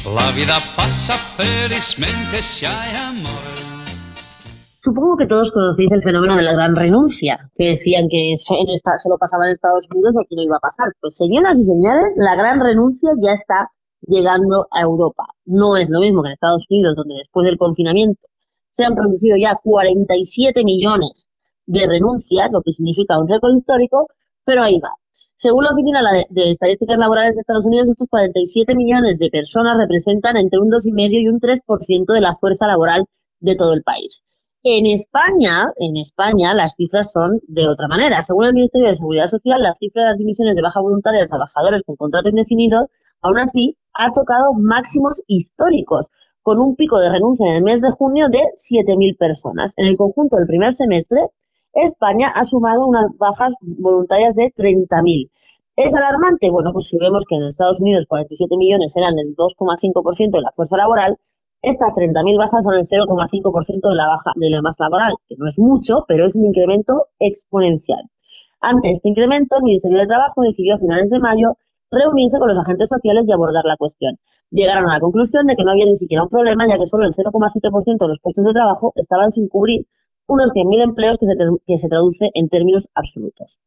la 0.06 0.32
vida 0.32 0.56
pasa 0.74 1.12
felizmente 1.36 2.40
si 2.40 2.64
hay 2.64 2.96
amor. 2.96 3.44
Supongo 4.82 5.18
que 5.18 5.26
todos 5.26 5.52
conocéis 5.52 5.92
el 5.92 6.02
fenómeno 6.02 6.34
de 6.34 6.44
la 6.44 6.54
gran 6.54 6.74
renuncia, 6.74 7.50
que 7.54 7.72
decían 7.72 8.08
que 8.08 8.32
solo 8.38 9.18
pasaba 9.20 9.44
en 9.44 9.52
Estados 9.52 9.86
Unidos 9.90 10.14
y 10.16 10.24
aquí 10.24 10.34
no 10.36 10.44
iba 10.44 10.56
a 10.56 10.60
pasar. 10.60 10.94
Pues 10.98 11.14
señoras 11.14 11.58
y 11.58 11.64
señores, 11.64 12.14
la 12.16 12.34
gran 12.36 12.58
renuncia 12.58 13.10
ya 13.22 13.32
está 13.32 13.70
llegando 14.00 14.68
a 14.70 14.80
Europa. 14.80 15.26
No 15.44 15.76
es 15.76 15.90
lo 15.90 16.00
mismo 16.00 16.22
que 16.22 16.28
en 16.28 16.34
Estados 16.40 16.64
Unidos, 16.70 16.96
donde 16.96 17.16
después 17.16 17.44
del 17.44 17.58
confinamiento 17.58 18.22
se 18.72 18.82
han 18.82 18.94
producido 18.94 19.36
ya 19.36 19.58
47 19.62 20.64
millones 20.64 21.28
de 21.66 21.86
renuncias, 21.86 22.50
lo 22.50 22.62
que 22.62 22.72
significa 22.72 23.20
un 23.20 23.28
récord 23.28 23.54
histórico, 23.54 24.06
pero 24.42 24.62
ahí 24.62 24.80
va. 24.80 24.94
Según 25.38 25.64
la 25.64 25.70
Oficina 25.70 26.01
de 26.31 26.51
Estadísticas 26.51 26.96
Laborales 26.96 27.35
de 27.35 27.40
Estados 27.42 27.66
Unidos, 27.66 27.90
estos 27.90 28.09
47 28.09 28.75
millones 28.75 29.18
de 29.18 29.29
personas 29.29 29.77
representan 29.77 30.38
entre 30.38 30.59
un 30.59 30.70
2,5 30.70 31.09
y 31.12 31.29
un 31.29 31.40
3% 31.40 32.14
de 32.14 32.20
la 32.22 32.37
fuerza 32.37 32.66
laboral 32.66 33.05
de 33.40 33.55
todo 33.55 33.75
el 33.75 33.83
país. 33.83 34.25
En 34.62 34.87
España, 34.87 35.70
en 35.77 35.99
España 35.99 36.55
las 36.55 36.75
cifras 36.75 37.12
son 37.12 37.38
de 37.49 37.68
otra 37.68 37.87
manera. 37.87 38.22
Según 38.22 38.46
el 38.46 38.55
Ministerio 38.55 38.88
de 38.88 38.94
Seguridad 38.94 39.27
Social, 39.27 39.62
la 39.62 39.77
cifra 39.79 40.03
de 40.05 40.09
las 40.09 40.18
dimisiones 40.18 40.57
de 40.57 40.62
baja 40.62 40.81
voluntaria 40.81 41.20
de 41.20 41.29
trabajadores 41.29 41.83
con 41.85 41.96
contrato 41.96 42.31
indefinido, 42.31 42.88
aún 43.20 43.38
así, 43.38 43.77
ha 43.92 44.12
tocado 44.14 44.55
máximos 44.55 45.22
históricos, 45.27 46.09
con 46.42 46.61
un 46.61 46.77
pico 46.77 46.99
de 46.99 47.11
renuncia 47.11 47.51
en 47.51 47.57
el 47.57 47.62
mes 47.62 47.83
de 47.83 47.90
junio 47.90 48.29
de 48.31 48.40
7.000 48.57 49.18
personas. 49.18 49.75
En 49.77 49.87
el 49.87 49.96
conjunto 49.96 50.37
del 50.37 50.46
primer 50.46 50.72
semestre, 50.72 51.20
España 51.76 52.28
ha 52.34 52.42
sumado 52.44 52.86
unas 52.86 53.06
bajas 53.18 53.54
voluntarias 53.60 54.34
de 54.34 54.50
30.000. 54.56 55.30
¿Es 55.76 55.94
alarmante? 55.94 56.50
Bueno, 56.50 56.72
pues 56.72 56.88
si 56.88 56.96
vemos 56.96 57.24
que 57.28 57.36
en 57.36 57.44
Estados 57.44 57.82
Unidos 57.82 58.06
47 58.08 58.56
millones 58.56 58.96
eran 58.96 59.12
el 59.18 59.36
2,5% 59.36 60.30
de 60.30 60.40
la 60.40 60.52
fuerza 60.56 60.78
laboral, 60.78 61.18
estas 61.60 61.92
30.000 61.92 62.38
bajas 62.38 62.64
son 62.64 62.76
el 62.76 62.88
0,5% 62.88 63.90
de 63.90 63.94
la 63.94 64.06
baja 64.06 64.32
de 64.36 64.48
la 64.48 64.62
masa 64.62 64.84
laboral, 64.84 65.16
que 65.28 65.36
no 65.36 65.46
es 65.46 65.58
mucho, 65.58 66.06
pero 66.08 66.24
es 66.24 66.34
un 66.34 66.46
incremento 66.46 67.08
exponencial. 67.18 68.08
Ante 68.62 68.92
este 68.92 69.10
incremento, 69.10 69.56
el 69.56 69.64
Ministerio 69.64 69.98
de 69.98 70.06
Trabajo 70.06 70.40
decidió 70.42 70.76
a 70.76 70.78
finales 70.78 71.10
de 71.10 71.20
mayo 71.20 71.58
reunirse 71.90 72.38
con 72.38 72.48
los 72.48 72.58
agentes 72.58 72.88
sociales 72.88 73.24
y 73.28 73.32
abordar 73.32 73.66
la 73.66 73.76
cuestión. 73.76 74.16
Llegaron 74.50 74.88
a 74.88 74.94
la 74.94 75.00
conclusión 75.00 75.46
de 75.46 75.56
que 75.56 75.64
no 75.64 75.72
había 75.72 75.84
ni 75.84 75.96
siquiera 75.96 76.22
un 76.22 76.30
problema, 76.30 76.66
ya 76.66 76.78
que 76.78 76.86
solo 76.86 77.04
el 77.04 77.12
0,7% 77.12 77.98
de 77.98 78.08
los 78.08 78.20
puestos 78.20 78.46
de 78.46 78.54
trabajo 78.54 78.92
estaban 78.96 79.30
sin 79.30 79.48
cubrir 79.48 79.84
unos 80.26 80.50
100.000 80.52 80.82
empleos 80.82 81.18
que 81.18 81.26
se, 81.26 81.34
que 81.66 81.78
se 81.78 81.88
traduce 81.88 82.30
en 82.34 82.48
términos 82.48 82.88
absolutos. 82.94 83.58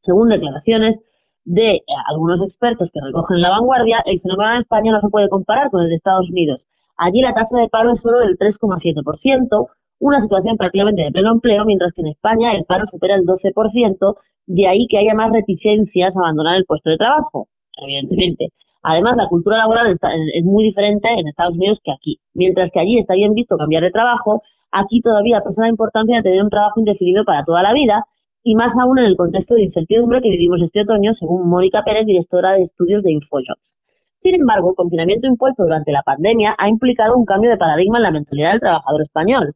Según 0.00 0.28
declaraciones 0.28 1.00
de 1.44 1.76
eh, 1.76 1.82
algunos 2.08 2.42
expertos 2.42 2.90
que 2.92 3.00
recogen 3.00 3.40
la 3.40 3.50
vanguardia, 3.50 4.02
el 4.04 4.20
fenómeno 4.20 4.52
en 4.52 4.58
España 4.58 4.92
no 4.92 5.00
se 5.00 5.08
puede 5.08 5.28
comparar 5.28 5.70
con 5.70 5.82
el 5.82 5.88
de 5.88 5.94
Estados 5.94 6.30
Unidos. 6.30 6.66
Allí 6.96 7.22
la 7.22 7.34
tasa 7.34 7.58
de 7.58 7.68
paro 7.68 7.92
es 7.92 8.00
solo 8.00 8.18
del 8.18 8.36
3,7%, 8.38 9.68
una 10.00 10.20
situación 10.20 10.56
prácticamente 10.56 11.02
de 11.02 11.10
pleno 11.10 11.32
empleo, 11.32 11.64
mientras 11.64 11.92
que 11.92 12.02
en 12.02 12.08
España 12.08 12.52
el 12.52 12.64
paro 12.64 12.86
supera 12.86 13.14
el 13.14 13.24
12%, 13.24 14.16
de 14.46 14.66
ahí 14.66 14.86
que 14.86 14.98
haya 14.98 15.14
más 15.14 15.32
reticencias 15.32 16.16
a 16.16 16.20
abandonar 16.20 16.56
el 16.56 16.64
puesto 16.64 16.90
de 16.90 16.96
trabajo, 16.96 17.48
evidentemente. 17.76 18.48
Además, 18.82 19.14
la 19.16 19.28
cultura 19.28 19.58
laboral 19.58 19.90
es 19.90 20.44
muy 20.44 20.64
diferente 20.64 21.08
en 21.10 21.28
Estados 21.28 21.56
Unidos 21.56 21.80
que 21.84 21.92
aquí. 21.92 22.18
Mientras 22.32 22.70
que 22.70 22.80
allí 22.80 22.98
está 22.98 23.14
bien 23.14 23.34
visto 23.34 23.58
cambiar 23.58 23.82
de 23.82 23.90
trabajo, 23.90 24.42
aquí 24.70 25.00
todavía 25.00 25.40
pesa 25.42 25.62
la 25.62 25.68
importancia 25.68 26.16
de 26.16 26.22
tener 26.22 26.42
un 26.42 26.50
trabajo 26.50 26.80
indefinido 26.80 27.24
para 27.24 27.44
toda 27.44 27.62
la 27.62 27.72
vida, 27.72 28.06
y 28.42 28.54
más 28.54 28.78
aún 28.78 28.98
en 28.98 29.06
el 29.06 29.16
contexto 29.16 29.54
de 29.54 29.64
incertidumbre 29.64 30.22
que 30.22 30.30
vivimos 30.30 30.62
este 30.62 30.82
otoño, 30.82 31.12
según 31.12 31.48
Mónica 31.48 31.82
Pérez, 31.84 32.06
directora 32.06 32.52
de 32.52 32.62
estudios 32.62 33.02
de 33.02 33.12
Infojobs. 33.12 33.74
Sin 34.18 34.34
embargo, 34.34 34.70
el 34.70 34.76
confinamiento 34.76 35.26
impuesto 35.26 35.62
durante 35.62 35.92
la 35.92 36.02
pandemia 36.02 36.54
ha 36.58 36.68
implicado 36.68 37.16
un 37.16 37.24
cambio 37.24 37.50
de 37.50 37.56
paradigma 37.56 37.98
en 37.98 38.02
la 38.02 38.10
mentalidad 38.10 38.52
del 38.52 38.60
trabajador 38.60 39.02
español. 39.02 39.54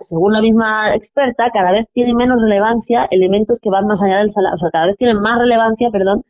Según 0.00 0.32
la 0.32 0.40
misma 0.40 0.94
experta, 0.94 1.50
cada 1.52 1.72
vez 1.72 1.86
tienen 1.92 2.16
menos 2.16 2.42
relevancia 2.42 3.06
elementos 3.10 3.60
que 3.60 3.68
van 3.68 3.86
más 3.86 4.02
allá 4.02 4.18
del 4.18 4.30
salario, 4.30 4.54
o 4.54 4.56
sea, 4.56 4.70
cada 4.70 4.86
vez 4.86 4.96
tienen 4.96 5.20
más 5.20 5.38
relevancia, 5.38 5.90
perdón, 5.90 6.22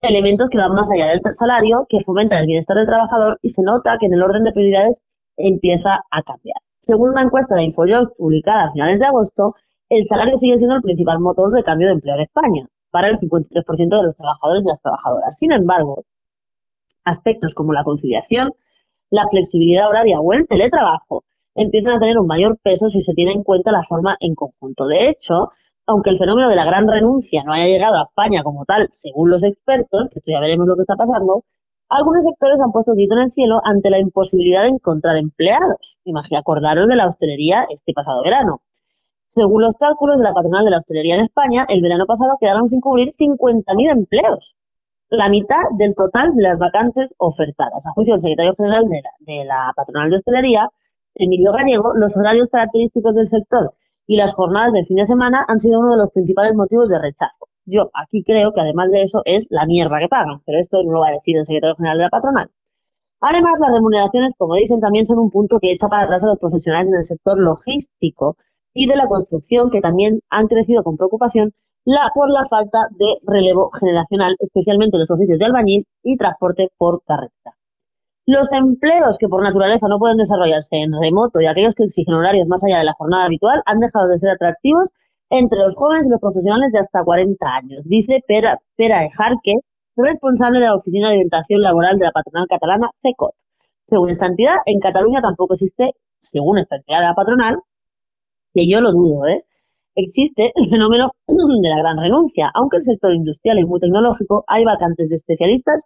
elementos 0.00 0.48
que 0.48 0.58
van 0.58 0.72
más 0.74 0.90
allá 0.90 1.06
del 1.06 1.20
salario, 1.32 1.86
que 1.88 2.00
fomentan 2.00 2.40
el 2.40 2.46
bienestar 2.46 2.76
del 2.76 2.86
trabajador 2.86 3.38
y 3.42 3.50
se 3.50 3.62
nota 3.62 3.98
que 3.98 4.06
en 4.06 4.14
el 4.14 4.22
orden 4.22 4.42
de 4.42 4.52
prioridades 4.52 5.00
empieza 5.36 6.02
a 6.10 6.22
cambiar. 6.22 6.58
Según 6.88 7.10
una 7.10 7.20
encuesta 7.20 7.54
de 7.54 7.64
Infojobs 7.64 8.12
publicada 8.16 8.64
a 8.64 8.72
finales 8.72 8.98
de 8.98 9.04
agosto, 9.04 9.54
el 9.90 10.06
salario 10.06 10.38
sigue 10.38 10.56
siendo 10.56 10.76
el 10.76 10.80
principal 10.80 11.20
motor 11.20 11.52
de 11.52 11.62
cambio 11.62 11.88
de 11.88 11.92
empleo 11.92 12.14
en 12.14 12.22
España, 12.22 12.66
para 12.90 13.08
el 13.10 13.18
53% 13.18 13.76
de 13.76 14.02
los 14.04 14.16
trabajadores 14.16 14.62
y 14.64 14.68
las 14.68 14.80
trabajadoras. 14.80 15.36
Sin 15.36 15.52
embargo, 15.52 16.04
aspectos 17.04 17.54
como 17.54 17.74
la 17.74 17.84
conciliación, 17.84 18.54
la 19.10 19.28
flexibilidad 19.28 19.90
horaria 19.90 20.18
o 20.18 20.32
el 20.32 20.48
teletrabajo 20.48 21.24
empiezan 21.54 21.96
a 21.96 22.00
tener 22.00 22.18
un 22.18 22.26
mayor 22.26 22.56
peso 22.62 22.88
si 22.88 23.02
se 23.02 23.12
tiene 23.12 23.32
en 23.32 23.42
cuenta 23.42 23.70
la 23.70 23.82
forma 23.82 24.16
en 24.20 24.34
conjunto. 24.34 24.86
De 24.86 25.10
hecho, 25.10 25.50
aunque 25.84 26.08
el 26.08 26.16
fenómeno 26.16 26.48
de 26.48 26.56
la 26.56 26.64
gran 26.64 26.88
renuncia 26.88 27.44
no 27.44 27.52
haya 27.52 27.66
llegado 27.66 27.96
a 27.96 28.04
España 28.04 28.42
como 28.42 28.64
tal, 28.64 28.88
según 28.92 29.28
los 29.28 29.42
expertos, 29.42 30.08
que 30.10 30.20
esto 30.20 30.30
ya 30.30 30.40
veremos 30.40 30.66
lo 30.66 30.74
que 30.74 30.82
está 30.82 30.96
pasando, 30.96 31.44
algunos 31.90 32.24
sectores 32.24 32.60
han 32.60 32.72
puesto 32.72 32.92
grito 32.92 33.14
en 33.16 33.22
el 33.22 33.30
cielo 33.30 33.60
ante 33.64 33.90
la 33.90 33.98
imposibilidad 33.98 34.62
de 34.62 34.68
encontrar 34.68 35.16
empleados. 35.16 35.96
Imagina, 36.04 36.40
acordaros 36.40 36.86
de 36.86 36.96
la 36.96 37.06
hostelería 37.06 37.66
este 37.70 37.92
pasado 37.92 38.22
verano. 38.22 38.60
Según 39.30 39.62
los 39.62 39.74
cálculos 39.76 40.18
de 40.18 40.24
la 40.24 40.34
patronal 40.34 40.64
de 40.64 40.70
la 40.70 40.78
hostelería 40.78 41.14
en 41.14 41.22
España, 41.22 41.64
el 41.68 41.80
verano 41.80 42.06
pasado 42.06 42.36
quedaron 42.40 42.68
sin 42.68 42.80
cubrir 42.80 43.14
50.000 43.16 43.90
empleos, 43.90 44.54
la 45.10 45.28
mitad 45.28 45.62
del 45.78 45.94
total 45.94 46.34
de 46.34 46.42
las 46.42 46.58
vacantes 46.58 47.14
ofertadas. 47.18 47.86
A 47.86 47.92
juicio 47.92 48.14
del 48.14 48.22
secretario 48.22 48.54
general 48.54 48.84
de 49.20 49.44
la, 49.44 49.72
patronal 49.74 50.10
de 50.10 50.16
hostelería, 50.16 50.68
Emilio 51.14 51.52
Gallego, 51.52 51.94
los 51.94 52.16
horarios 52.16 52.48
característicos 52.50 53.14
del 53.14 53.28
sector 53.28 53.74
y 54.06 54.16
las 54.16 54.34
jornadas 54.34 54.72
del 54.72 54.86
fin 54.86 54.96
de 54.96 55.06
semana 55.06 55.44
han 55.48 55.58
sido 55.58 55.80
uno 55.80 55.92
de 55.92 55.98
los 55.98 56.12
principales 56.12 56.54
motivos 56.54 56.88
de 56.88 56.98
rechazo. 56.98 57.48
Yo 57.70 57.90
aquí 57.92 58.22
creo 58.24 58.52
que 58.52 58.62
además 58.62 58.90
de 58.90 59.02
eso 59.02 59.20
es 59.26 59.46
la 59.50 59.66
mierda 59.66 59.98
que 59.98 60.08
pagan, 60.08 60.40
pero 60.46 60.58
esto 60.58 60.82
no 60.84 60.92
lo 60.92 61.00
va 61.00 61.08
a 61.08 61.12
decir 61.12 61.36
el 61.36 61.44
secretario 61.44 61.76
general 61.76 61.98
de 61.98 62.04
la 62.04 62.10
patronal. 62.10 62.50
Además, 63.20 63.52
las 63.60 63.72
remuneraciones, 63.72 64.32
como 64.38 64.54
dicen, 64.54 64.80
también 64.80 65.06
son 65.06 65.18
un 65.18 65.30
punto 65.30 65.58
que 65.60 65.72
echa 65.72 65.88
para 65.88 66.04
atrás 66.04 66.24
a 66.24 66.28
los 66.28 66.38
profesionales 66.38 66.88
en 66.88 66.94
el 66.94 67.04
sector 67.04 67.38
logístico 67.38 68.36
y 68.72 68.88
de 68.88 68.96
la 68.96 69.06
construcción, 69.06 69.70
que 69.70 69.80
también 69.82 70.20
han 70.30 70.46
crecido 70.46 70.82
con 70.82 70.96
preocupación 70.96 71.52
la, 71.84 72.10
por 72.14 72.30
la 72.30 72.46
falta 72.46 72.78
de 72.98 73.18
relevo 73.26 73.70
generacional, 73.70 74.36
especialmente 74.38 74.96
en 74.96 75.00
los 75.00 75.10
oficios 75.10 75.38
de 75.38 75.44
albañil 75.44 75.86
y 76.02 76.16
transporte 76.16 76.68
por 76.78 77.02
carretera. 77.04 77.54
Los 78.24 78.50
empleos 78.52 79.18
que 79.18 79.28
por 79.28 79.42
naturaleza 79.42 79.88
no 79.88 79.98
pueden 79.98 80.18
desarrollarse 80.18 80.76
en 80.76 80.92
remoto 80.98 81.40
y 81.40 81.46
aquellos 81.46 81.74
que 81.74 81.84
exigen 81.84 82.14
horarios 82.14 82.46
más 82.46 82.62
allá 82.64 82.78
de 82.78 82.84
la 82.84 82.92
jornada 82.92 83.24
habitual 83.24 83.62
han 83.66 83.80
dejado 83.80 84.08
de 84.08 84.18
ser 84.18 84.30
atractivos 84.30 84.90
entre 85.30 85.58
los 85.58 85.74
jóvenes 85.74 86.06
y 86.06 86.10
los 86.10 86.20
profesionales 86.20 86.72
de 86.72 86.80
hasta 86.80 87.04
40 87.04 87.46
años, 87.46 87.82
dice 87.84 88.22
Pera, 88.26 88.58
Pera 88.76 89.04
Ejarque, 89.04 89.54
responsable 89.96 90.60
de 90.60 90.66
la 90.66 90.74
Oficina 90.76 91.08
de 91.08 91.16
Orientación 91.16 91.62
Laboral 91.62 91.98
de 91.98 92.04
la 92.06 92.12
patronal 92.12 92.46
catalana 92.48 92.90
CECOT. 93.02 93.34
Según 93.88 94.10
esta 94.10 94.26
entidad, 94.26 94.56
en 94.66 94.80
Cataluña 94.80 95.20
tampoco 95.20 95.54
existe, 95.54 95.92
según 96.20 96.58
esta 96.58 96.76
entidad 96.76 97.00
de 97.00 97.04
la 97.06 97.14
patronal, 97.14 97.58
que 98.54 98.68
yo 98.68 98.80
lo 98.80 98.92
dudo, 98.92 99.26
¿eh? 99.26 99.44
existe 99.94 100.52
el 100.54 100.70
fenómeno 100.70 101.10
de 101.26 101.68
la 101.68 101.78
gran 101.78 101.98
renuncia. 101.98 102.50
Aunque 102.54 102.78
el 102.78 102.84
sector 102.84 103.12
industrial 103.14 103.58
es 103.58 103.66
muy 103.66 103.80
tecnológico, 103.80 104.44
hay 104.46 104.64
vacantes 104.64 105.08
de 105.08 105.16
especialistas 105.16 105.84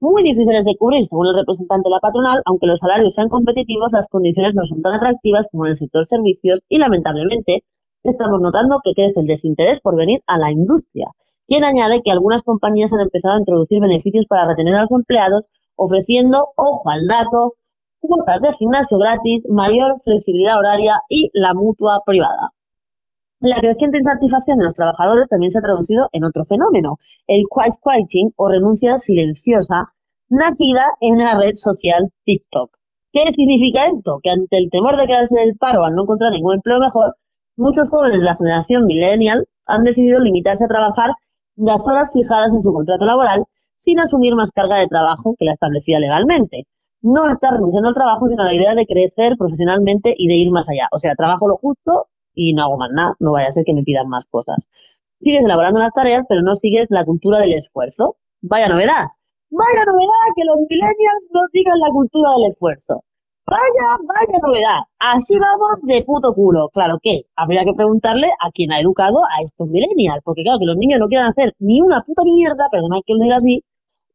muy 0.00 0.22
difíciles 0.22 0.64
de 0.64 0.76
cubrir, 0.76 1.04
según 1.04 1.26
el 1.26 1.34
representante 1.34 1.88
de 1.88 1.94
la 1.94 2.00
patronal, 2.00 2.40
aunque 2.44 2.66
los 2.66 2.78
salarios 2.78 3.14
sean 3.14 3.28
competitivos, 3.28 3.92
las 3.92 4.06
condiciones 4.06 4.54
no 4.54 4.62
son 4.62 4.80
tan 4.80 4.94
atractivas 4.94 5.48
como 5.50 5.66
en 5.66 5.70
el 5.70 5.76
sector 5.76 6.06
servicios 6.06 6.60
y, 6.68 6.78
lamentablemente, 6.78 7.64
estamos 8.10 8.40
notando 8.40 8.80
que 8.82 8.94
crece 8.94 9.20
el 9.20 9.26
desinterés 9.26 9.80
por 9.80 9.96
venir 9.96 10.22
a 10.26 10.38
la 10.38 10.50
industria. 10.50 11.08
Quien 11.46 11.64
añade 11.64 12.02
que 12.04 12.10
algunas 12.10 12.42
compañías 12.42 12.92
han 12.92 13.00
empezado 13.00 13.34
a 13.34 13.38
introducir 13.38 13.80
beneficios 13.80 14.26
para 14.28 14.46
retener 14.46 14.74
a 14.74 14.82
los 14.82 14.90
empleados, 14.90 15.44
ofreciendo, 15.76 16.48
ojo 16.56 16.90
al 16.90 17.06
dato, 17.06 17.54
cuotas 18.00 18.40
de 18.40 18.52
gimnasio 18.52 18.98
gratis, 18.98 19.44
mayor 19.48 20.00
flexibilidad 20.04 20.58
horaria 20.58 21.02
y 21.08 21.30
la 21.32 21.54
mutua 21.54 22.02
privada. 22.04 22.52
La 23.40 23.60
creciente 23.60 23.98
insatisfacción 23.98 24.58
de 24.58 24.64
los 24.64 24.74
trabajadores 24.74 25.28
también 25.28 25.52
se 25.52 25.58
ha 25.58 25.62
traducido 25.62 26.08
en 26.12 26.24
otro 26.24 26.44
fenómeno, 26.44 26.98
el 27.28 27.44
quiet 27.48 27.76
quieting 27.82 28.30
o 28.36 28.48
renuncia 28.48 28.98
silenciosa, 28.98 29.92
nacida 30.28 30.84
en 31.00 31.18
la 31.18 31.38
red 31.38 31.54
social 31.54 32.10
TikTok. 32.24 32.76
¿Qué 33.12 33.32
significa 33.32 33.86
esto? 33.86 34.20
Que 34.22 34.30
ante 34.30 34.58
el 34.58 34.70
temor 34.70 34.96
de 34.96 35.06
quedarse 35.06 35.40
en 35.40 35.48
el 35.48 35.56
paro 35.56 35.84
al 35.84 35.94
no 35.94 36.02
encontrar 36.02 36.32
ningún 36.32 36.56
empleo 36.56 36.80
mejor, 36.80 37.14
muchos 37.58 37.90
jóvenes 37.90 38.20
de 38.20 38.24
la 38.24 38.36
generación 38.36 38.86
millennial 38.86 39.46
han 39.66 39.84
decidido 39.84 40.20
limitarse 40.20 40.64
a 40.64 40.68
trabajar 40.68 41.10
las 41.56 41.86
horas 41.88 42.12
fijadas 42.14 42.54
en 42.54 42.62
su 42.62 42.72
contrato 42.72 43.04
laboral 43.04 43.44
sin 43.78 43.98
asumir 44.00 44.34
más 44.34 44.52
carga 44.52 44.78
de 44.78 44.86
trabajo 44.86 45.34
que 45.38 45.44
la 45.44 45.52
establecida 45.52 45.98
legalmente. 45.98 46.64
No 47.02 47.30
estar 47.30 47.52
renunciando 47.52 47.88
al 47.88 47.94
trabajo, 47.94 48.28
sino 48.28 48.42
a 48.42 48.46
la 48.46 48.54
idea 48.54 48.74
de 48.74 48.86
crecer 48.86 49.36
profesionalmente 49.38 50.14
y 50.16 50.28
de 50.28 50.36
ir 50.36 50.50
más 50.50 50.68
allá. 50.68 50.88
O 50.92 50.98
sea, 50.98 51.14
trabajo 51.14 51.48
lo 51.48 51.56
justo 51.56 52.06
y 52.34 52.54
no 52.54 52.62
hago 52.62 52.78
más 52.78 52.90
nada, 52.92 53.14
no 53.18 53.32
vaya 53.32 53.48
a 53.48 53.52
ser 53.52 53.64
que 53.64 53.74
me 53.74 53.82
pidan 53.82 54.08
más 54.08 54.26
cosas. 54.26 54.68
Sigues 55.20 55.42
elaborando 55.42 55.80
las 55.80 55.92
tareas, 55.92 56.24
pero 56.28 56.42
no 56.42 56.54
sigues 56.56 56.86
la 56.90 57.04
cultura 57.04 57.40
del 57.40 57.54
esfuerzo. 57.54 58.16
Vaya 58.40 58.68
novedad. 58.68 59.06
Vaya 59.50 59.84
novedad 59.84 60.28
que 60.36 60.44
los 60.44 60.56
millennials 60.68 61.28
no 61.32 61.40
sigan 61.52 61.78
la 61.80 61.90
cultura 61.90 62.30
del 62.32 62.52
esfuerzo. 62.52 63.02
Vaya, 63.50 63.86
vaya 64.12 64.38
novedad. 64.46 64.80
Así 64.98 65.34
vamos 65.38 65.80
de 65.82 66.02
puto 66.04 66.34
culo. 66.34 66.68
Claro 66.70 66.98
que 67.02 67.22
habría 67.36 67.64
que 67.64 67.72
preguntarle 67.74 68.28
a 68.40 68.50
quien 68.52 68.72
ha 68.72 68.80
educado 68.80 69.18
a 69.24 69.42
estos 69.42 69.68
millennials, 69.68 70.22
porque 70.24 70.42
claro 70.42 70.58
que 70.58 70.66
los 70.66 70.76
niños 70.76 71.00
no 71.00 71.08
quieran 71.08 71.28
hacer 71.30 71.54
ni 71.58 71.80
una 71.80 72.02
puta 72.02 72.22
mierda, 72.24 72.68
perdonad 72.70 73.00
que 73.06 73.14
lo 73.14 73.24
diga 73.24 73.36
así, 73.36 73.64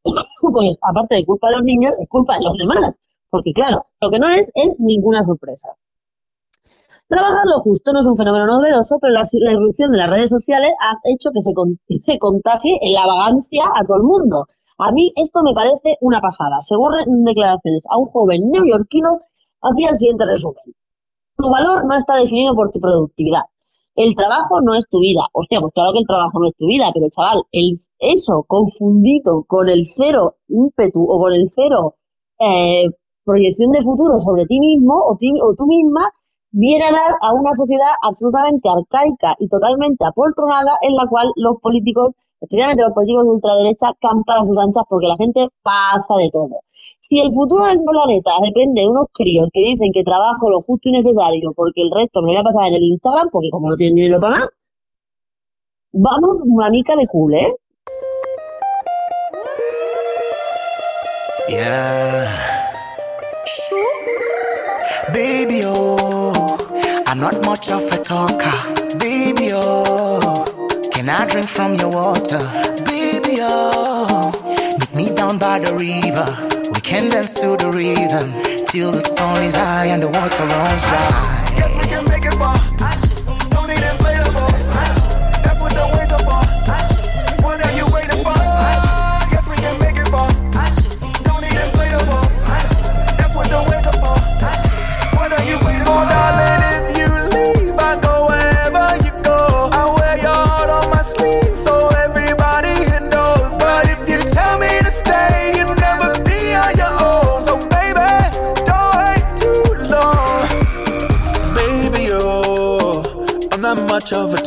pues 0.41 0.77
aparte 0.81 1.15
de 1.15 1.25
culpa 1.25 1.49
de 1.49 1.55
los 1.57 1.63
niños, 1.63 1.93
es 1.99 2.07
culpa 2.09 2.35
de 2.37 2.43
los 2.43 2.53
demás. 2.57 2.99
Porque 3.29 3.53
claro, 3.53 3.85
lo 4.01 4.11
que 4.11 4.19
no 4.19 4.29
es 4.29 4.49
es 4.55 4.75
ninguna 4.79 5.23
sorpresa. 5.23 5.69
Trabajar 7.07 7.45
lo 7.45 7.61
justo 7.61 7.93
no 7.93 7.99
es 8.01 8.07
un 8.07 8.17
fenómeno 8.17 8.45
novedoso, 8.47 8.97
pero 8.99 9.13
la, 9.13 9.21
la 9.31 9.51
irrupción 9.53 9.91
de 9.91 9.97
las 9.99 10.09
redes 10.09 10.29
sociales 10.29 10.71
ha 10.81 10.95
hecho 11.05 11.29
que 11.33 11.41
se, 11.41 11.53
con- 11.53 11.79
se 12.01 12.17
contagie 12.19 12.77
en 12.81 12.93
la 12.93 13.05
vagancia 13.07 13.65
a 13.73 13.85
todo 13.85 13.97
el 13.97 14.03
mundo. 14.03 14.45
A 14.77 14.91
mí 14.91 15.11
esto 15.15 15.41
me 15.43 15.53
parece 15.53 15.97
una 16.01 16.21
pasada. 16.21 16.59
Según 16.61 16.93
declaraciones 17.25 17.83
a 17.89 17.97
un 17.97 18.05
joven 18.05 18.49
neoyorquino, 18.51 19.21
hacía 19.61 19.89
el 19.89 19.95
siguiente 19.97 20.25
resumen. 20.25 20.63
Tu 21.37 21.49
valor 21.49 21.85
no 21.85 21.95
está 21.95 22.15
definido 22.17 22.55
por 22.55 22.71
tu 22.71 22.79
productividad. 22.79 23.43
El 23.95 24.15
trabajo 24.15 24.61
no 24.61 24.73
es 24.75 24.87
tu 24.89 24.99
vida. 24.99 25.21
Hostia, 25.33 25.61
pues 25.61 25.73
claro 25.73 25.93
que 25.93 25.99
el 25.99 26.07
trabajo 26.07 26.39
no 26.39 26.47
es 26.47 26.55
tu 26.55 26.65
vida, 26.67 26.89
pero 26.93 27.07
chaval, 27.09 27.43
el, 27.51 27.79
eso 27.99 28.43
confundido 28.47 29.43
con 29.47 29.69
el 29.69 29.85
cero 29.85 30.33
ímpetu 30.47 31.03
o 31.03 31.19
con 31.19 31.33
el 31.33 31.49
cero 31.53 31.95
eh, 32.39 32.85
proyección 33.23 33.71
de 33.71 33.83
futuro 33.83 34.17
sobre 34.19 34.45
ti 34.47 34.59
mismo 34.59 34.95
o, 34.95 35.15
ti- 35.17 35.39
o 35.41 35.53
tú 35.55 35.65
misma, 35.67 36.09
viene 36.51 36.85
a 36.85 36.91
dar 36.91 37.13
a 37.21 37.33
una 37.33 37.53
sociedad 37.53 37.93
absolutamente 38.01 38.69
arcaica 38.69 39.35
y 39.39 39.47
totalmente 39.47 40.05
apoltronada 40.05 40.77
en 40.81 40.95
la 40.95 41.05
cual 41.09 41.31
los 41.35 41.57
políticos, 41.61 42.13
especialmente 42.43 42.83
los 42.83 42.93
políticos 42.93 43.23
de 43.23 43.29
ultraderecha, 43.31 43.87
campan 43.99 44.43
a 44.43 44.45
sus 44.45 44.57
anchas 44.59 44.83
porque 44.89 45.07
la 45.07 45.17
gente 45.17 45.47
pasa 45.63 46.15
de 46.19 46.29
todo. 46.31 46.59
Si 46.99 47.19
el 47.19 47.31
futuro 47.31 47.65
del 47.65 47.81
planeta 47.83 48.31
depende 48.43 48.81
de 48.81 48.87
unos 48.87 49.07
críos 49.13 49.49
que 49.51 49.61
dicen 49.61 49.91
que 49.93 50.03
trabajo 50.03 50.49
lo 50.49 50.61
justo 50.61 50.89
y 50.89 50.91
necesario 50.91 51.51
porque 51.55 51.81
el 51.81 51.91
resto 51.91 52.21
me 52.21 52.27
lo 52.27 52.33
voy 52.33 52.37
a 52.37 52.43
pasar 52.43 52.67
en 52.67 52.75
el 52.75 52.83
Instagram, 52.83 53.29
porque 53.31 53.49
como 53.49 53.69
no 53.69 53.75
tienen 53.75 53.95
dinero 53.95 54.19
para 54.19 54.35
nada, 54.35 54.49
vamos 55.91 56.43
una 56.45 56.69
mica 56.69 56.95
de 56.95 57.07
cool, 57.07 57.33
¿eh? 57.33 57.55
Yeah. 61.49 62.63
Baby, 65.13 65.61
oh, 65.65 66.57
I'm 67.05 67.19
not 67.19 67.45
much 67.45 67.69
of 67.69 67.91
a 67.91 67.97
talker. 68.01 68.97
Baby, 68.97 69.51
oh, 69.53 70.22
can 71.03 71.09
I 71.09 71.25
drink 71.27 71.49
from 71.49 71.75
your 71.75 71.89
water? 71.89 72.39
Baby, 72.85 73.39
oh, 73.41 74.31
meet 74.95 75.09
me 75.09 75.13
down 75.13 75.37
by 75.37 75.59
the 75.59 75.73
river. 75.73 76.71
We 76.71 76.79
can 76.79 77.09
dance 77.09 77.33
to 77.33 77.57
the 77.57 77.71
rhythm 77.75 78.31
till 78.67 78.91
the 78.93 79.01
sun 79.01 79.43
is 79.43 79.53
high 79.53 79.87
and 79.87 80.01
the 80.01 80.07
water 80.07 80.45
runs 80.45 80.81
dry. 80.83 81.53
Yes, 81.57 81.75
we 81.75 81.89
can 81.89 82.05
make 82.05 82.23
it 82.23 82.33
far. 82.35 82.72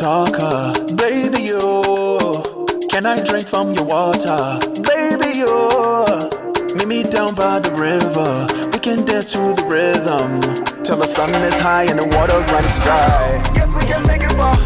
Talker. 0.06 0.72
Baby, 0.94 1.50
oh, 1.52 2.64
can 2.88 3.06
I 3.06 3.24
drink 3.24 3.48
from 3.48 3.74
your 3.74 3.86
water? 3.86 4.60
Baby, 4.90 5.38
you? 5.40 5.56
meet 6.76 6.86
me 6.86 7.02
down 7.02 7.34
by 7.34 7.58
the 7.58 7.72
river. 7.74 8.30
We 8.72 8.78
can 8.78 9.04
dance 9.04 9.32
to 9.32 9.38
the 9.58 9.66
rhythm 9.66 10.30
till 10.84 10.98
the 10.98 11.08
sun 11.08 11.30
is 11.50 11.58
high 11.58 11.86
and 11.90 11.98
the 11.98 12.06
water 12.16 12.38
runs 12.52 12.78
dry. 12.86 13.42
Yes, 13.56 13.68
we 13.74 13.84
can 13.92 14.06
make 14.06 14.22
it 14.22 14.32
far. 14.38 14.65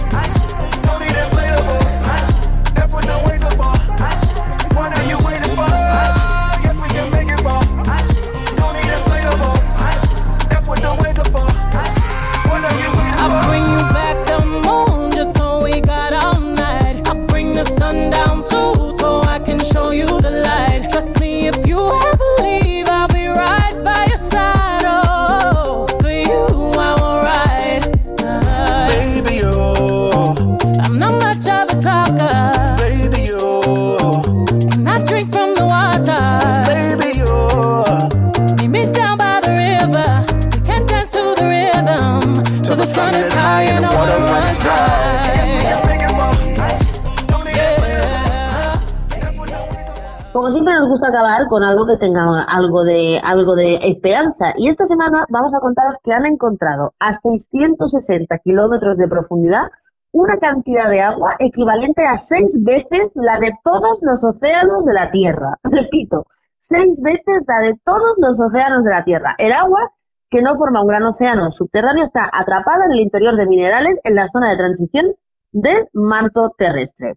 Con 51.49 51.63
algo 51.63 51.87
que 51.87 51.97
tenga 51.97 52.43
algo 52.45 52.85
de 52.85 53.21
algo 53.23 53.55
de 53.55 53.77
esperanza 53.83 54.55
y 54.57 54.69
esta 54.69 54.87
semana 54.87 55.27
vamos 55.29 55.53
a 55.55 55.61
contaros 55.61 55.97
que 56.03 56.13
han 56.13 56.25
encontrado 56.25 56.95
a 56.99 57.13
660 57.13 58.39
kilómetros 58.39 58.97
de 58.97 59.09
profundidad 59.09 59.71
una 60.13 60.39
cantidad 60.39 60.89
de 60.89 61.03
agua 61.03 61.37
equivalente 61.39 62.07
a 62.07 62.17
seis 62.17 62.59
veces 62.63 63.11
la 63.15 63.39
de 63.39 63.53
todos 63.63 64.01
los 64.03 64.25
océanos 64.25 64.85
de 64.85 64.93
la 64.93 65.11
Tierra. 65.11 65.59
Repito, 65.63 66.27
seis 66.59 67.01
veces 67.03 67.45
la 67.47 67.61
de 67.61 67.79
todos 67.85 68.17
los 68.19 68.41
océanos 68.41 68.83
de 68.85 68.91
la 68.91 69.05
Tierra. 69.05 69.35
El 69.39 69.53
agua 69.53 69.93
que 70.31 70.43
no 70.43 70.57
forma 70.57 70.83
un 70.83 70.89
gran 70.89 71.05
océano 71.05 71.51
subterráneo 71.51 72.05
está 72.05 72.29
atrapada 72.33 72.87
en 72.87 72.93
el 72.93 73.01
interior 73.01 73.37
de 73.37 73.47
minerales 73.47 74.01
en 74.05 74.15
la 74.15 74.29
zona 74.29 74.51
de 74.51 74.57
transición 74.57 75.07
del 75.53 75.87
manto 75.93 76.51
terrestre 76.57 77.17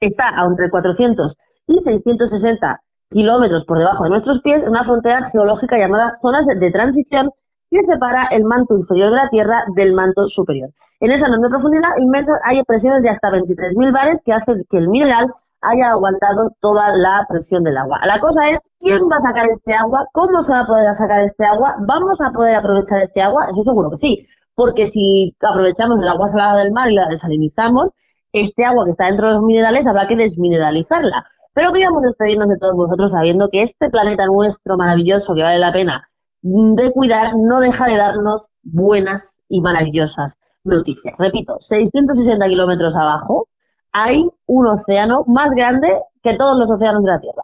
está 0.00 0.28
a 0.28 0.46
entre 0.46 0.70
400 0.70 1.36
y 1.66 1.80
660 1.80 2.82
kilómetros 3.10 3.64
por 3.64 3.78
debajo 3.78 4.04
de 4.04 4.10
nuestros 4.10 4.40
pies 4.40 4.62
una 4.66 4.84
frontera 4.84 5.22
geológica 5.30 5.78
llamada 5.78 6.14
zonas 6.20 6.46
de 6.46 6.70
transición 6.70 7.30
que 7.70 7.80
separa 7.84 8.28
el 8.30 8.44
manto 8.44 8.74
inferior 8.74 9.10
de 9.10 9.16
la 9.16 9.28
Tierra 9.28 9.64
del 9.76 9.92
manto 9.92 10.26
superior. 10.26 10.70
En 11.00 11.12
esa 11.12 11.26
enorme 11.26 11.48
profundidad 11.48 11.90
inmensa 11.98 12.32
hay 12.44 12.62
presiones 12.64 13.02
de 13.02 13.10
hasta 13.10 13.28
23.000 13.28 13.92
bares 13.92 14.20
que 14.24 14.32
hacen 14.32 14.64
que 14.68 14.78
el 14.78 14.88
mineral 14.88 15.32
haya 15.60 15.90
aguantado 15.90 16.50
toda 16.60 16.88
la 16.96 17.26
presión 17.28 17.64
del 17.64 17.76
agua. 17.76 17.98
La 18.06 18.18
cosa 18.20 18.48
es, 18.50 18.60
¿quién 18.80 19.02
va 19.02 19.16
a 19.16 19.20
sacar 19.20 19.46
este 19.50 19.74
agua? 19.74 20.06
¿Cómo 20.12 20.40
se 20.40 20.52
va 20.52 20.60
a 20.60 20.66
poder 20.66 20.94
sacar 20.94 21.20
este 21.24 21.44
agua? 21.44 21.76
¿Vamos 21.86 22.20
a 22.20 22.30
poder 22.32 22.56
aprovechar 22.56 23.02
este 23.02 23.22
agua? 23.22 23.46
Eso 23.50 23.62
seguro 23.62 23.90
que 23.90 23.96
sí, 23.96 24.26
porque 24.54 24.86
si 24.86 25.34
aprovechamos 25.40 26.00
el 26.00 26.08
agua 26.08 26.26
salada 26.26 26.62
del 26.62 26.72
mar 26.72 26.90
y 26.90 26.94
la 26.94 27.08
desalinizamos, 27.08 27.90
este 28.32 28.64
agua 28.64 28.84
que 28.84 28.90
está 28.92 29.06
dentro 29.06 29.28
de 29.28 29.34
los 29.34 29.42
minerales 29.42 29.86
habrá 29.86 30.06
que 30.06 30.16
desmineralizarla. 30.16 31.26
Pero 31.54 31.72
queríamos 31.72 32.02
despedirnos 32.02 32.48
de 32.48 32.58
todos 32.58 32.76
vosotros 32.76 33.12
sabiendo 33.12 33.48
que 33.50 33.62
este 33.62 33.90
planeta 33.90 34.26
nuestro 34.26 34.76
maravilloso 34.76 35.34
que 35.34 35.42
vale 35.42 35.58
la 35.58 35.72
pena 35.72 36.08
de 36.42 36.92
cuidar 36.92 37.32
no 37.36 37.60
deja 37.60 37.86
de 37.86 37.96
darnos 37.96 38.48
buenas 38.62 39.38
y 39.48 39.60
maravillosas 39.60 40.38
noticias. 40.64 41.14
Repito, 41.18 41.56
660 41.58 42.46
kilómetros 42.46 42.94
abajo 42.94 43.48
hay 43.92 44.28
un 44.46 44.66
océano 44.66 45.24
más 45.26 45.50
grande 45.52 45.88
que 46.22 46.36
todos 46.36 46.56
los 46.58 46.70
océanos 46.70 47.02
de 47.04 47.10
la 47.10 47.20
Tierra. 47.20 47.42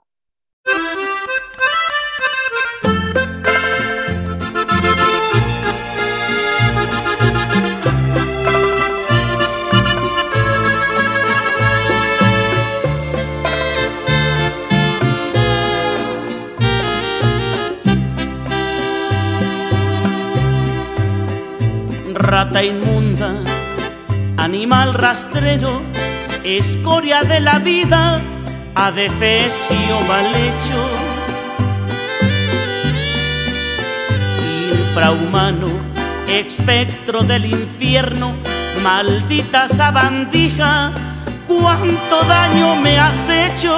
Rata 22.34 22.64
inmunda, 22.64 23.32
animal 24.38 24.92
rastrero, 24.94 25.82
escoria 26.42 27.22
de 27.22 27.38
la 27.38 27.60
vida, 27.60 28.20
adefesio 28.74 30.00
mal 30.08 30.26
hecho. 30.34 30.80
Infrahumano, 34.72 35.68
espectro 36.26 37.22
del 37.22 37.46
infierno, 37.46 38.34
maldita 38.82 39.68
sabandija, 39.68 40.90
cuánto 41.46 42.24
daño 42.24 42.74
me 42.82 42.98
has 42.98 43.30
hecho. 43.30 43.76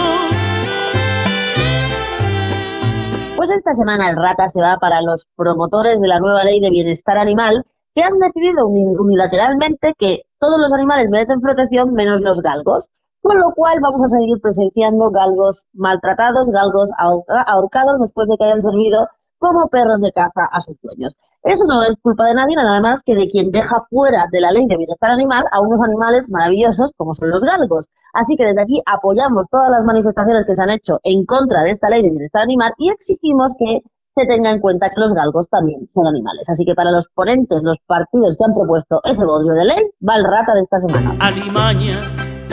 Pues 3.37 3.51
esta 3.51 3.75
semana 3.75 4.09
el 4.09 4.17
rata 4.17 4.49
se 4.49 4.63
va 4.63 4.79
para 4.79 5.03
los 5.03 5.27
promotores 5.37 6.01
de 6.01 6.09
la 6.09 6.21
nueva 6.21 6.43
ley 6.43 6.61
de 6.61 6.71
bienestar 6.71 7.19
animal 7.19 7.63
que 7.97 8.03
han 8.05 8.19
decidido 8.19 8.67
uni- 8.69 8.85
unilateralmente 8.85 9.95
que 9.99 10.23
todos 10.39 10.59
los 10.61 10.73
animales 10.75 11.09
merecen 11.09 11.41
protección 11.41 11.95
menos 11.95 12.21
los 12.21 12.43
galgos, 12.43 12.91
con 13.23 13.39
lo 13.39 13.53
cual 13.55 13.79
vamos 13.81 14.03
a 14.03 14.09
seguir 14.19 14.39
presenciando 14.41 15.11
galgos 15.11 15.65
maltratados, 15.73 16.51
galgos 16.51 16.91
ahorca- 16.99 17.43
ahorcados 17.43 17.99
después 18.01 18.29
de 18.29 18.37
que 18.37 18.45
hayan 18.45 18.61
servido 18.61 19.09
como 19.39 19.69
perros 19.69 20.01
de 20.03 20.13
caza 20.13 20.45
a 20.53 20.61
sus 20.61 20.77
dueños. 20.83 21.17
Eso 21.43 21.65
no 21.65 21.83
es 21.83 21.91
culpa 22.03 22.27
de 22.27 22.35
nadie, 22.35 22.57
nada 22.57 22.81
más 22.81 23.03
que 23.03 23.15
de 23.15 23.31
quien 23.31 23.51
deja 23.51 23.85
fuera 23.89 24.27
de 24.31 24.41
la 24.41 24.51
ley 24.51 24.67
de 24.67 24.77
bienestar 24.77 25.11
animal 25.11 25.45
a 25.53 25.61
unos 25.61 25.81
animales 25.81 26.29
maravillosos 26.31 26.93
como 26.97 27.15
son 27.15 27.31
los 27.31 27.45
galgos. 27.45 27.87
Así 28.13 28.37
que 28.37 28.45
desde 28.47 28.63
aquí 28.63 28.83
apoyamos 28.87 29.47
todas 29.51 29.71
las 29.71 29.85
manifestaciones 29.85 30.45
que 30.47 30.55
se 30.55 30.63
han 30.63 30.71
hecho 30.71 30.99
en 31.03 31.25
contra 31.25 31.63
de 31.63 31.71
esta 31.71 31.89
ley 31.89 32.03
de 32.03 32.11
bienestar 32.11 32.43
animal 32.43 32.73
y 32.79 32.91
exigimos 32.91 33.55
que 33.59 33.81
se 34.17 34.27
tenga 34.27 34.51
en 34.51 34.61
cuenta 34.61 34.89
que 34.89 34.99
los 34.99 35.13
galgos 35.13 35.47
también 35.51 35.91
son 35.93 36.07
animales. 36.07 36.49
Así 36.49 36.65
que 36.65 36.75
para 36.75 36.91
los 36.91 37.09
ponentes, 37.09 37.63
los 37.63 37.77
partidos 37.87 38.37
que 38.39 38.45
han 38.45 38.55
propuesto 38.55 39.03
ese 39.05 39.27
bodrio 39.27 39.53
de 39.53 39.67
ley, 39.67 39.91
va 40.09 40.17
el 40.17 40.25
rata 40.25 40.55
de 40.55 40.63
esta 40.63 40.79
semana. 40.79 41.15
alimaña, 41.21 42.01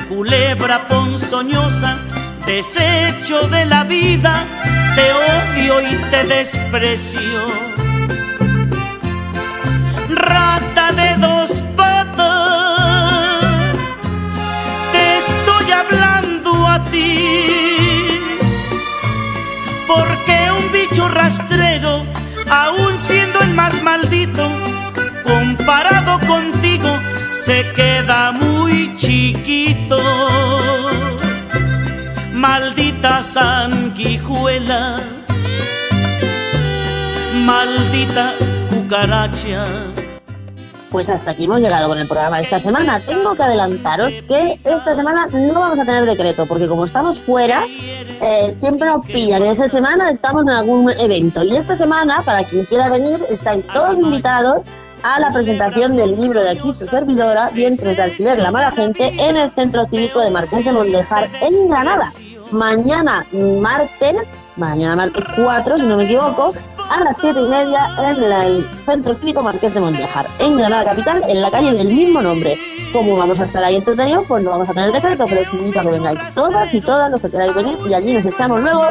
culebra 0.09 0.85
ponzoñosa, 0.89 1.95
desecho 2.45 3.47
de 3.47 3.65
la 3.65 3.85
vida, 3.85 4.43
te 4.95 5.13
odio 5.13 5.81
y 5.89 5.95
te 6.11 6.27
desprecio. 6.27 7.21
Rata 10.09 10.91
de 10.91 11.15
dos 11.25 11.63
patas, 11.77 12.57
te 14.91 15.17
estoy 15.17 15.71
hablando 15.71 16.67
a 16.67 16.83
ti, 16.83 17.52
rastrero, 21.33 22.05
aun 22.49 22.97
siendo 22.99 23.39
el 23.41 23.53
más 23.55 23.81
maldito, 23.81 24.47
comparado 25.23 26.19
contigo, 26.27 26.95
se 27.31 27.65
queda 27.75 28.31
muy 28.31 28.95
chiquito. 28.95 29.99
Maldita 32.33 33.23
sanguijuela, 33.23 34.99
maldita 37.33 38.35
cucaracha. 38.69 39.65
Pues 40.93 41.09
hasta 41.09 41.31
aquí 41.31 41.45
hemos 41.45 41.59
llegado 41.59 41.89
con 41.89 41.97
el 41.97 42.07
programa 42.07 42.37
de 42.37 42.43
esta 42.43 42.59
semana. 42.59 43.03
Tengo 43.03 43.33
que 43.33 43.41
adelantaros 43.41 44.09
que 44.27 44.59
esta 44.63 44.95
semana 44.95 45.25
no 45.25 45.53
vamos 45.55 45.79
a 45.79 45.85
tener 45.85 46.05
decreto, 46.05 46.45
porque 46.45 46.67
como 46.67 46.85
estamos 46.85 47.17
fuera, 47.21 47.65
eh, 47.67 48.55
siempre 48.59 48.87
nos 48.87 49.03
pillan. 49.03 49.41
Esta 49.41 49.69
semana 49.69 50.11
estamos 50.11 50.43
en 50.43 50.51
algún 50.51 50.91
evento. 50.91 51.43
Y 51.45 51.55
esta 51.55 51.79
semana, 51.79 52.21
para 52.23 52.43
quien 52.43 52.65
quiera 52.65 52.89
venir, 52.89 53.25
estáis 53.27 53.65
todos 53.73 53.97
invitados 53.97 54.61
a 55.01 55.19
la 55.19 55.33
presentación 55.33 55.97
del 55.97 56.15
libro 56.15 56.43
de 56.43 56.51
aquí, 56.51 56.75
su 56.75 56.85
servidora, 56.85 57.49
Vientres 57.49 57.97
de 57.97 58.03
alquiler, 58.03 58.37
la 58.37 58.51
mala 58.51 58.69
gente, 58.69 59.07
en 59.17 59.35
el 59.35 59.51
Centro 59.55 59.87
Cívico 59.87 60.19
de 60.19 60.29
Marqués 60.29 60.63
de 60.63 60.73
Mondejar, 60.73 61.27
en 61.41 61.69
Granada. 61.69 62.11
Mañana 62.51 63.25
martes, 63.31 64.15
mañana 64.57 64.95
martes 64.95 65.25
4, 65.35 65.79
si 65.79 65.85
no 65.87 65.97
me 65.97 66.03
equivoco, 66.03 66.51
a 66.89 67.03
las 67.03 67.17
7 67.19 67.39
y 67.39 67.49
media 67.49 67.89
en 67.99 68.23
el 68.23 68.67
Centro 68.85 69.15
Cívico 69.15 69.41
Marqués 69.41 69.73
de 69.73 69.79
Mondejar, 69.79 70.25
en 70.39 70.57
Granada 70.57 70.85
Capital, 70.85 71.23
en 71.27 71.41
la 71.41 71.51
calle 71.51 71.73
del 71.73 71.87
mismo 71.87 72.21
nombre. 72.21 72.57
Como 72.91 73.15
vamos 73.15 73.39
a 73.39 73.45
estar 73.45 73.63
ahí 73.63 73.75
entretenidos, 73.77 74.25
pues 74.27 74.43
no 74.43 74.51
vamos 74.51 74.69
a 74.69 74.73
tener 74.73 74.91
decreto, 74.91 75.25
pero 75.27 75.41
os 75.41 75.53
invito 75.53 75.79
a 75.79 75.83
que 75.83 75.89
vengáis 75.89 76.19
todas 76.35 76.73
y 76.73 76.81
todas 76.81 77.09
los 77.09 77.21
que 77.21 77.29
queráis 77.29 77.55
venir 77.55 77.77
y 77.89 77.93
allí 77.93 78.13
nos 78.13 78.25
echamos 78.25 78.61
luego 78.61 78.83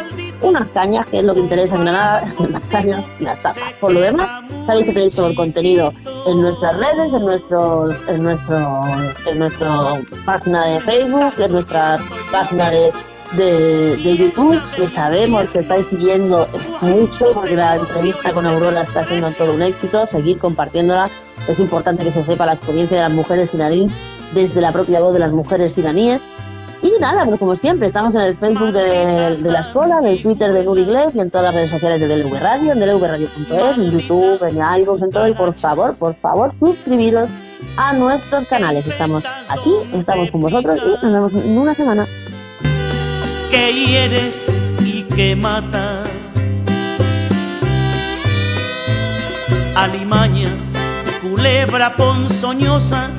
unas 0.43 0.69
cañas, 0.71 1.07
que 1.09 1.19
es 1.19 1.25
lo 1.25 1.35
que 1.35 1.41
interesa 1.41 1.77
en 1.77 1.83
Granada, 1.83 2.25
las 2.51 2.67
cañas 2.67 3.05
y 3.21 3.25
las 3.25 3.41
tapas. 3.43 3.73
Por 3.81 3.93
lo 3.93 4.01
demás, 4.01 4.45
sabéis 4.67 4.87
que 4.87 4.93
tenéis 4.93 5.15
todo 5.15 5.29
el 5.29 5.37
contenido 5.37 5.93
en 6.27 6.43
nuestras 6.43 6.77
redes, 6.77 7.13
en 7.13 7.25
nuestro, 7.25 7.91
en 8.09 8.23
nuestro, 8.23 8.83
en 9.31 9.39
nuestra 9.39 10.01
página 10.25 10.67
de 10.67 10.81
Facebook, 10.81 11.33
en 11.39 11.53
nuestra 11.53 11.97
página 12.33 12.71
de 12.71 12.93
de, 13.37 13.97
de 13.97 14.17
YouTube, 14.17 14.61
que 14.77 14.89
sabemos 14.89 15.49
que 15.51 15.61
estáis 15.61 15.87
siguiendo 15.87 16.49
mucho, 16.81 17.33
porque 17.35 17.57
la 17.57 17.77
entrevista 17.77 18.33
con 18.33 18.47
Aurora 18.47 18.83
está 18.83 19.05
siendo 19.05 19.31
todo 19.31 19.55
un 19.55 19.63
éxito, 19.63 20.07
seguir 20.07 20.39
compartiéndola. 20.39 21.11
Es 21.49 21.59
importante 21.61 22.05
que 22.05 22.11
se 22.11 22.23
sepa 22.23 22.47
la 22.47 22.53
experiencia 22.53 22.97
de 22.99 23.03
las 23.05 23.13
mujeres 23.13 23.53
iraníes 23.53 23.93
desde 24.35 24.61
la 24.61 24.73
propia 24.73 25.01
voz 25.01 25.13
de 25.13 25.21
las 25.21 25.33
mujeres 25.33 25.77
iraníes. 25.77 26.23
Y 26.83 26.93
nada, 27.01 27.25
pues 27.25 27.39
como 27.39 27.55
siempre, 27.55 27.89
estamos 27.89 28.15
en 28.17 28.23
el 28.23 28.37
Facebook 28.37 28.73
de, 28.73 29.37
de 29.41 29.53
la 29.53 29.61
escuela, 29.61 29.99
en 30.01 30.07
el 30.07 30.23
Twitter 30.23 30.53
de 30.53 30.65
Nuri 30.65 30.83
Iglesias 30.83 31.15
y 31.15 31.21
en 31.21 31.31
todas 31.31 31.47
las 31.47 31.55
redes 31.55 31.71
sociales 31.71 32.01
de 32.01 32.09
DLV 32.09 32.41
Radio, 32.41 32.73
en 32.73 32.81
dlvradio.es, 32.81 33.79
en 33.79 33.91
YouTube, 33.91 34.43
en 34.43 34.57
iVoox, 34.83 35.03
en 35.03 35.11
todo. 35.11 35.29
Y 35.29 35.35
por 35.35 35.55
favor, 35.55 35.95
por 35.95 36.15
favor, 36.17 36.53
suscribiros 36.59 37.31
a 37.77 37.93
nuestros 37.93 38.49
canales. 38.49 38.85
Estamos 38.85 39.23
aquí, 39.49 39.73
estamos 39.93 40.31
con 40.33 40.41
vosotros 40.41 40.81
y 41.03 41.07
nos 41.07 41.13
vemos 41.13 41.45
en 41.45 41.59
una 41.59 41.75
semana. 41.75 42.07
Que 43.53 43.71
hieres 43.71 44.47
y 44.83 45.03
que 45.03 45.37
matas. 45.37 46.09
Alimaña, 49.77 50.51
culebra 51.21 51.95
ponzoñosa, 51.95 53.11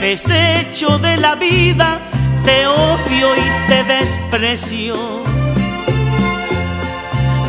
desecho 0.00 0.98
de 0.98 1.18
la 1.18 1.34
vida, 1.34 2.00
te 2.42 2.66
odio 2.66 3.26
y 3.36 3.68
te 3.68 3.84
desprecio. 3.84 4.96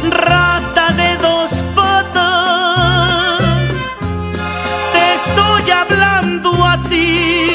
Rata 0.09 0.91
de 1.01 1.17
dos 1.17 1.51
patas, 1.73 3.69
te 4.91 5.13
estoy 5.13 5.71
hablando 5.71 6.65
a 6.65 6.81
ti 6.89 7.53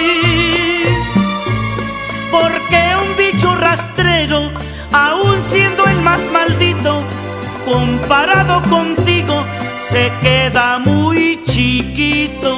porque 2.31 2.81
un 3.03 3.17
bicho 3.17 3.55
rastrero, 3.55 4.51
aún 4.93 5.43
siendo 5.43 5.85
el 5.87 6.01
más 6.01 6.31
maldito, 6.31 7.03
comparado 7.65 8.63
contigo, 8.69 9.45
se 9.77 10.13
queda 10.23 10.79
muy 10.79 11.41
chiquito. 11.45 12.49